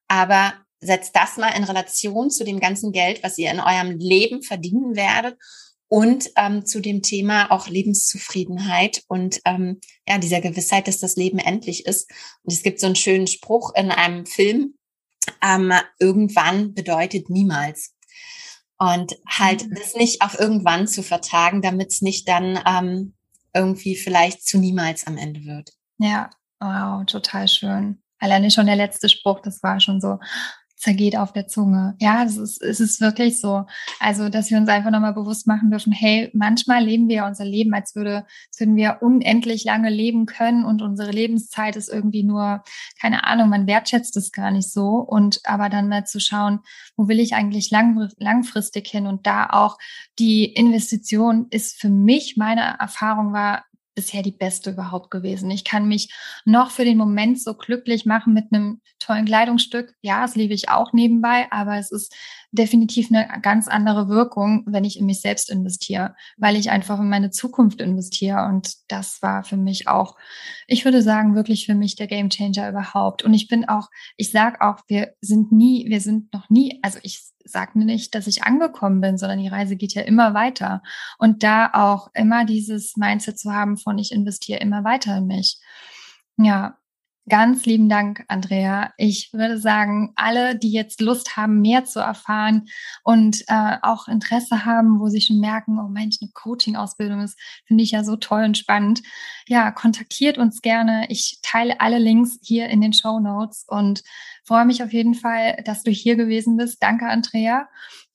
aber 0.08 0.54
setzt 0.80 1.16
das 1.16 1.38
mal 1.38 1.50
in 1.50 1.64
Relation 1.64 2.30
zu 2.30 2.44
dem 2.44 2.60
ganzen 2.60 2.92
Geld, 2.92 3.24
was 3.24 3.38
ihr 3.38 3.52
in 3.52 3.60
eurem 3.60 3.98
Leben 3.98 4.44
verdienen 4.44 4.96
werdet 4.96 5.38
und 5.88 6.30
ähm, 6.36 6.66
zu 6.66 6.80
dem 6.80 7.02
Thema 7.02 7.52
auch 7.52 7.68
Lebenszufriedenheit 7.68 9.04
und 9.08 9.40
ähm, 9.46 9.80
ja, 10.08 10.18
dieser 10.18 10.42
Gewissheit, 10.42 10.88
dass 10.88 11.00
das 11.00 11.16
Leben 11.16 11.40
endlich 11.40 11.86
ist. 11.86 12.10
Und 12.44 12.54
es 12.54 12.64
gibt 12.64 12.80
so 12.80 12.88
einen 12.88 12.96
schönen 12.96 13.28
Spruch 13.28 13.74
in 13.76 13.92
einem 13.92 14.26
Film, 14.26 14.76
ähm, 15.42 15.74
irgendwann 16.00 16.74
bedeutet 16.74 17.30
niemals. 17.30 17.94
Und 18.78 19.16
halt 19.28 19.68
mhm. 19.68 19.76
das 19.76 19.96
nicht 19.96 20.22
auf 20.22 20.38
irgendwann 20.38 20.88
zu 20.88 21.02
vertagen, 21.02 21.62
damit 21.62 21.92
es 21.92 22.02
nicht 22.02 22.28
dann 22.28 22.60
ähm, 22.66 23.14
irgendwie 23.54 23.96
vielleicht 23.96 24.46
zu 24.46 24.58
niemals 24.58 25.08
am 25.08 25.18
Ende 25.18 25.46
wird. 25.46 25.72
Ja, 25.98 26.30
wow, 26.60 27.06
total 27.06 27.48
schön. 27.48 28.02
Alleine 28.26 28.52
schon 28.52 28.66
der 28.66 28.76
letzte 28.76 29.08
Spruch, 29.08 29.40
das 29.40 29.62
war 29.62 29.80
schon 29.80 30.02
so, 30.02 30.18
zergeht 30.86 31.18
auf 31.18 31.34
der 31.34 31.48
Zunge. 31.48 31.96
Ja, 32.00 32.24
es 32.24 32.38
ist, 32.38 32.62
es 32.62 32.80
ist 32.80 33.02
wirklich 33.02 33.42
so. 33.42 33.66
Also, 34.00 34.30
dass 34.30 34.52
wir 34.52 34.58
uns 34.58 34.70
einfach 34.70 34.92
nochmal 34.92 35.14
bewusst 35.14 35.48
machen 35.48 35.72
dürfen, 35.72 35.92
hey, 35.92 36.30
manchmal 36.34 36.84
leben 36.84 37.10
wir 37.10 37.26
unser 37.26 37.44
Leben, 37.44 37.74
als 37.74 37.96
würde, 37.96 38.26
als 38.48 38.60
würden 38.60 38.76
wir 38.76 39.00
unendlich 39.02 39.64
lange 39.64 39.90
leben 39.90 40.28
können 40.28 40.64
und 40.64 40.84
unsere 40.84 41.12
Lebenszeit 41.12 41.76
ist 41.76 41.90
irgendwie 41.90 42.24
nur, 42.24 42.64
keine 43.02 43.24
Ahnung, 43.24 43.50
man 43.50 43.66
wertschätzt 43.66 44.16
es 44.16 44.32
gar 44.32 44.52
nicht 44.52 44.72
so. 44.72 44.98
Und 44.98 45.40
aber 45.46 45.70
dann 45.70 45.90
mal 45.90 46.06
zu 46.06 46.20
schauen, 46.20 46.60
wo 46.96 47.08
will 47.08 47.20
ich 47.20 47.34
eigentlich 47.34 47.72
lang, 47.72 48.10
langfristig 48.18 48.88
hin? 48.88 49.08
Und 49.08 49.26
da 49.26 49.48
auch 49.50 49.78
die 50.20 50.46
Investition 50.46 51.48
ist 51.50 51.80
für 51.80 51.90
mich, 51.90 52.38
meine 52.38 52.78
Erfahrung 52.80 53.34
war, 53.34 53.64
bisher 53.96 54.22
die 54.22 54.32
beste 54.32 54.72
überhaupt 54.72 55.10
gewesen. 55.10 55.50
Ich 55.50 55.64
kann 55.64 55.88
mich 55.88 56.14
noch 56.44 56.70
für 56.70 56.86
den 56.86 56.98
Moment 56.98 57.42
so 57.42 57.54
glücklich 57.54 58.06
machen 58.06 58.34
mit 58.34 58.46
einem 58.52 58.82
tollen 59.00 59.26
Kleidungsstück. 59.26 59.94
Ja, 60.02 60.22
das 60.22 60.36
liebe 60.36 60.54
ich 60.54 60.70
auch 60.70 60.94
nebenbei, 60.94 61.48
aber 61.52 61.78
es 61.78 61.92
ist 61.92 62.14
definitiv 62.52 63.10
eine 63.10 63.42
ganz 63.42 63.68
andere 63.68 64.08
Wirkung, 64.10 64.64
wenn 64.68 64.84
ich 64.84 65.00
in 65.00 65.06
mich 65.06 65.22
selbst 65.22 65.50
investiere, 65.50 66.16
weil 66.38 66.56
ich 66.56 66.70
einfach 66.70 67.00
in 67.00 67.10
meine 67.10 67.32
Zukunft 67.32 67.82
investiere. 67.82 68.46
Und 68.46 68.74
das 68.88 69.22
war 69.22 69.44
für 69.44 69.58
mich 69.58 69.88
auch, 69.88 70.16
ich 70.68 70.86
würde 70.86 71.02
sagen, 71.02 71.36
wirklich 71.36 71.66
für 71.66 71.76
mich 71.76 71.96
der 71.96 72.08
Gamechanger 72.08 72.70
überhaupt. 72.70 73.24
Und 73.24 73.34
ich 73.34 73.48
bin 73.48 73.68
auch, 73.68 73.90
ich 74.18 74.32
sage 74.32 74.62
auch, 74.62 74.80
wir 74.88 75.14
sind 75.22 75.52
nie, 75.52 75.90
wir 75.90 76.02
sind 76.02 76.34
noch 76.34 76.50
nie, 76.50 76.80
also 76.82 77.00
ich 77.02 77.22
sage 77.46 77.78
mir 77.78 77.86
nicht, 77.86 78.16
dass 78.16 78.28
ich 78.28 78.44
angekommen 78.44 79.02
bin, 79.02 79.18
sondern 79.18 79.40
die 79.40 79.48
Reise 79.48 79.76
geht 79.76 79.94
ja 79.94 80.02
immer 80.02 80.34
weiter. 80.34 80.82
Und 81.18 81.44
da 81.44 81.70
auch 81.74 82.10
immer 82.14 82.46
dieses 82.46 82.98
Mindset 82.98 83.40
zu 83.40 83.54
haben 83.54 83.78
von 83.78 83.98
ich 83.98 84.12
investiere 84.12 84.60
immer 84.60 84.84
weiter 84.84 85.18
in 85.18 85.28
mich. 85.28 85.60
Ja, 86.38 86.78
Ganz 87.28 87.66
lieben 87.66 87.90
Dank, 87.90 88.24
Andrea. 88.28 88.94
Ich 88.98 89.34
würde 89.34 89.58
sagen, 89.58 90.14
alle, 90.16 90.56
die 90.56 90.72
jetzt 90.72 91.02
Lust 91.02 91.36
haben, 91.36 91.60
mehr 91.60 91.84
zu 91.84 92.00
erfahren 92.00 92.68
und 93.04 93.42
äh, 93.48 93.78
auch 93.82 94.08
Interesse 94.08 94.64
haben, 94.64 95.00
wo 95.00 95.08
sie 95.08 95.22
schon 95.22 95.40
merken, 95.40 95.80
oh 95.80 95.88
Mensch, 95.88 96.18
eine 96.22 96.30
Coaching-Ausbildung 96.32 97.22
ist, 97.22 97.40
finde 97.66 97.84
ich 97.84 97.92
ja 97.92 98.04
so 98.04 98.16
toll 98.16 98.44
und 98.44 98.60
spannend. 98.60 99.02
Ja, 99.48 99.72
kontaktiert 99.72 100.38
uns 100.38 100.62
gerne. 100.62 101.08
Ich 101.10 101.40
teile 101.42 101.82
alle 101.82 101.98
Links 101.98 102.38
hier 102.44 102.70
in 102.70 102.80
den 102.80 102.94
Show 102.94 103.20
Notes 103.20 103.66
und 103.68 104.04
freue 104.44 104.66
mich 104.66 104.84
auf 104.84 104.94
jeden 104.94 105.16
Fall, 105.16 105.64
dass 105.66 105.82
du 105.82 105.90
hier 105.90 106.18
gewesen 106.18 106.58
bist. 106.58 106.84
Danke, 106.84 107.08
Andrea. 107.08 107.68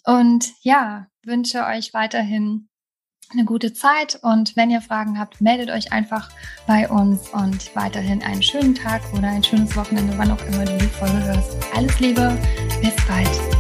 Und 0.04 0.52
ja, 0.62 1.08
wünsche 1.24 1.64
euch 1.66 1.92
weiterhin 1.94 2.69
eine 3.32 3.44
gute 3.44 3.72
Zeit 3.72 4.18
und 4.22 4.56
wenn 4.56 4.70
ihr 4.70 4.80
Fragen 4.80 5.18
habt, 5.18 5.40
meldet 5.40 5.70
euch 5.70 5.92
einfach 5.92 6.30
bei 6.66 6.88
uns 6.88 7.28
und 7.30 7.74
weiterhin 7.76 8.22
einen 8.22 8.42
schönen 8.42 8.74
Tag 8.74 9.02
oder 9.12 9.28
ein 9.28 9.44
schönes 9.44 9.76
Wochenende, 9.76 10.16
wann 10.18 10.30
auch 10.30 10.44
immer 10.46 10.64
du 10.64 10.76
die 10.78 10.86
Folge 10.86 11.22
hörst. 11.24 11.56
Alles 11.74 11.98
Liebe, 12.00 12.36
bis 12.82 12.94
bald. 13.06 13.59